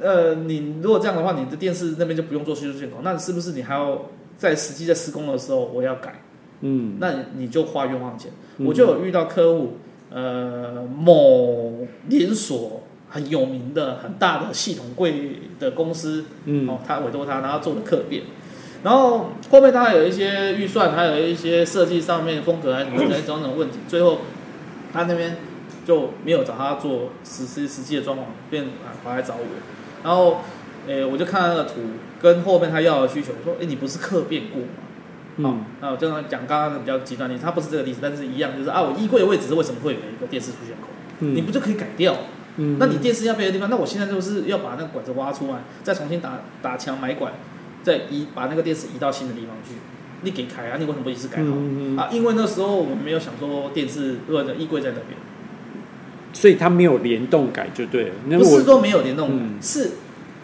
[0.01, 4.05] 呃，你如果这样的话，你的电视那边就不用做出线口，那是不是你还要
[4.37, 6.21] 在实际在施工的时候我要改？
[6.61, 8.31] 嗯，那你就花冤枉钱。
[8.57, 9.77] 嗯、我就有遇到客户，
[10.09, 18.23] 呃，某连锁很有名的、很大的系统柜的公司，嗯，哦，他委托他，然后做了客变，
[18.83, 24.19] 然后后面他有一些预算，还有一些设计上面风格还是什么等等问题，最后
[24.91, 25.37] 他那边
[25.85, 29.41] 就没有找他做实施实际的装潢，便啊回来找我，
[30.03, 30.37] 然后，
[30.87, 31.73] 诶，我就看那个图
[32.21, 34.69] 跟后面他要的需求，说，哎，你不是客变过吗？
[35.43, 40.87] 好，那我就讲刚刚的比较极端例子，它不是这个例子，但是一样，就是啊，我衣柜的位置是为什么会有一个电视出线口？
[41.19, 42.15] 嗯、你不就可以改掉？
[42.57, 47.33] 嗯，那你电视要别的地方，那我现在就是要把那个管子挖出来，再重新打打墙买管，
[47.83, 49.75] 再移把那个电视移到新的地方去。
[50.23, 52.09] 你给开啊，你为什么不一次改好、嗯嗯、啊？
[52.11, 55.19] 因为那时候我们没有想说电视或者衣柜在那边，
[56.33, 58.13] 所以它没有联动改就对了。
[58.39, 59.91] 不是说没有联动改，嗯、是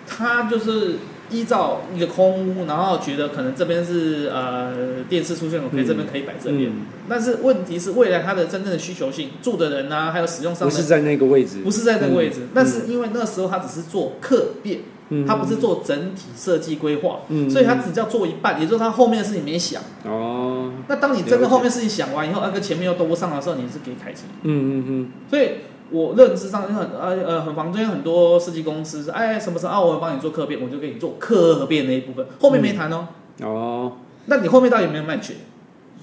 [0.05, 0.97] 它就是。
[1.29, 6.69] 依照一个空屋，然后觉得可能这边是呃电视出现我可、以、这边可以摆这边。
[6.69, 12.41] 嗯、但是问题是，未来它的真正的需求性，住的人啊，还有使用上，不是在那个位置，不是在那个位置。
[12.41, 19.81] 嗯、但是因为那时候他只是做客变，嗯、他不是做整体设计规划，嗯、所以他只叫做一半，也就是他后面的事情没想。
[20.05, 20.71] 哦。
[20.87, 24.23] 那当你真的后面事情想完以后，那个前面又都不上的时候，你是可以开机。
[24.43, 25.11] 嗯嗯嗯。
[25.29, 25.49] 所以。
[25.93, 33.07] 我认知上就很呃呃很房间很多设计公司，哎什么时候啊我会帮你做客变，我就给你做客变那一部分，后面没谈哦。
[33.39, 33.91] 嗯、哦。
[34.25, 35.35] 那你后面到底有没有卖全？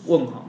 [0.06, 0.48] 问号。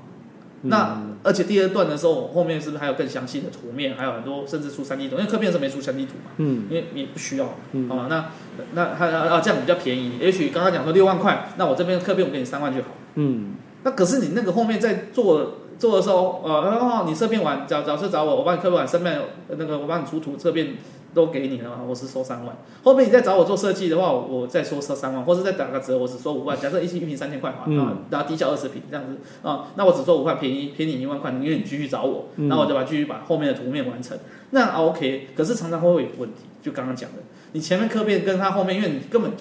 [0.61, 6.31] 嗯、那而且第二段的时候，我后面是不是还有更详细的图面，还有很多甚至出三 D 图，因为客变是没出三 D 图嘛。
[6.37, 6.65] 嗯。
[6.69, 7.55] 因为也不需要。
[7.71, 7.89] 嗯。
[7.89, 8.25] 好吧，那
[8.73, 12.89] 那他啊这样比较便宜，也许刚刚讲说六万块，那我这边客变我给你三万就好。
[13.15, 13.55] 嗯。
[13.83, 15.57] 那可是你那个后面在做。
[15.81, 20.75] 做的时候，呃，然后你测变完找找是找我，我帮你测变完，身边那个我帮你出图测变
[21.11, 22.55] 都给你了嘛，我是收三万。
[22.83, 26.55] 后面你再找我做设计的话，我再说收三万，或者再打个折，我只收五万。
[26.55, 34.15] 假设一期一坪三千块嘛，嗯、然后低价二十平这样子啊，那我只收五万，便宜便宜你一万块，因为你继续找我，然后我就把继续把后面的图面完成，
[34.51, 35.29] 那 OK。
[35.35, 37.17] 可是常常会有问题，就刚刚讲的，
[37.53, 39.31] 你前面刻片跟他后面，因为你根本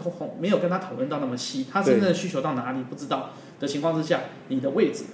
[0.40, 5.04] 没有跟他讨论到那么细，他真正的需求到哪里不知道的情况之下，你的位置。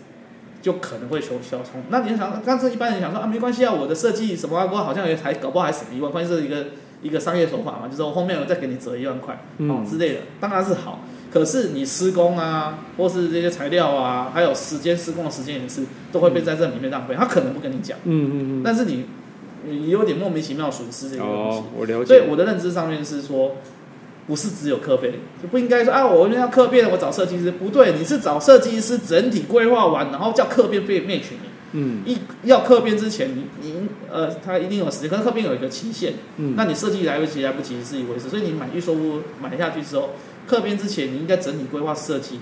[0.66, 6.66] 就可能会求小冲，那你想，但是一般人想说啊，没关系啊，我的设计什么啊，我好像也还搞不好还省一万，关键是一个
[7.02, 11.04] 一个商业手法嘛，就是我后面我再给你折一万块，嗯、哦之类的，当然是好。
[11.32, 17.14] 可是你施工啊，或是这些材料啊，还有时间施工的时间也是，都会被在这里面浪费。
[17.14, 19.04] 他可能不跟你讲，嗯嗯嗯，但是你
[19.64, 21.58] 你有点莫名其妙损失这个东西。
[21.58, 22.06] 哦，我了解。
[22.06, 23.52] 所以我的认知上面是说。
[24.26, 31.46] 不是只有客变，就不应该说啊，我们要客变，我找设计师不对，你是找设计师整体规划完，然后叫客变被 match 你。
[31.72, 33.74] 嗯，一要客变之前，你你
[34.10, 36.14] 呃，他一定有时间，可是客变有一个期限。
[36.38, 40.10] 嗯，那你设计来不及来不及是一回事，所以你买预售屋买下去之后，
[40.46, 42.40] 客变之前你应该整体规划设计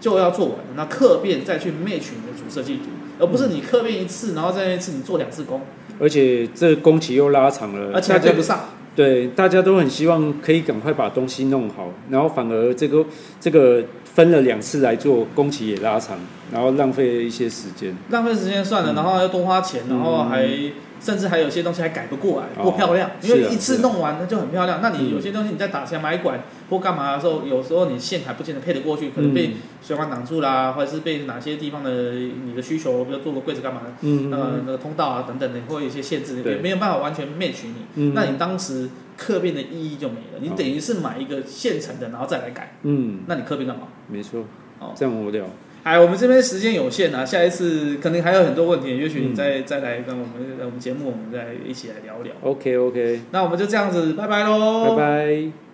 [0.00, 2.84] 就要做完，那客变再去 match 你的主设计图，
[3.18, 5.60] 而不是你客变一次，然后再一次你做两次工，
[6.00, 8.70] 而且这工期又拉长了，而且还对不上。
[8.96, 13.04] 对，大家都很希望可以赶快把东西弄好，然后反而这个
[13.38, 16.18] 这个分了两次来做，工期也拉长，
[16.50, 17.94] 然后浪费了一些时间。
[18.08, 20.46] 浪费时间算了，然后要多花钱，然后还。
[20.46, 24.80] 嗯甚至还有些东西还改不过来，不漂亮，因为一次弄完它就很漂亮。
[24.82, 26.40] 那你有些东西你在打钱买管
[26.70, 38.12] 或干嘛的时候，有时候你线还不见得配得过去，可能被水管挡住啦，或者是被哪些地方的你的需求，比如做个柜子干嘛的，嗯，那个那个通道啊等等的，会有一些限制，也没有办法完全 match 你。
[38.12, 42.76] 那你当时客变的意义就没了，你等于是买一个现成的，然后再来改。
[42.82, 43.88] 嗯，那你客变干嘛？
[44.08, 44.44] 没错，
[44.78, 45.44] 哦，这样无聊。
[45.86, 50.32] 哎，我们这边时间有限啊，下一次可能还有很多问题，也许你再、嗯、再来跟我们
[50.64, 52.34] 我们节目，我们再一起来聊聊。
[52.42, 55.65] OK OK，那我们就这样子，拜拜喽，拜拜。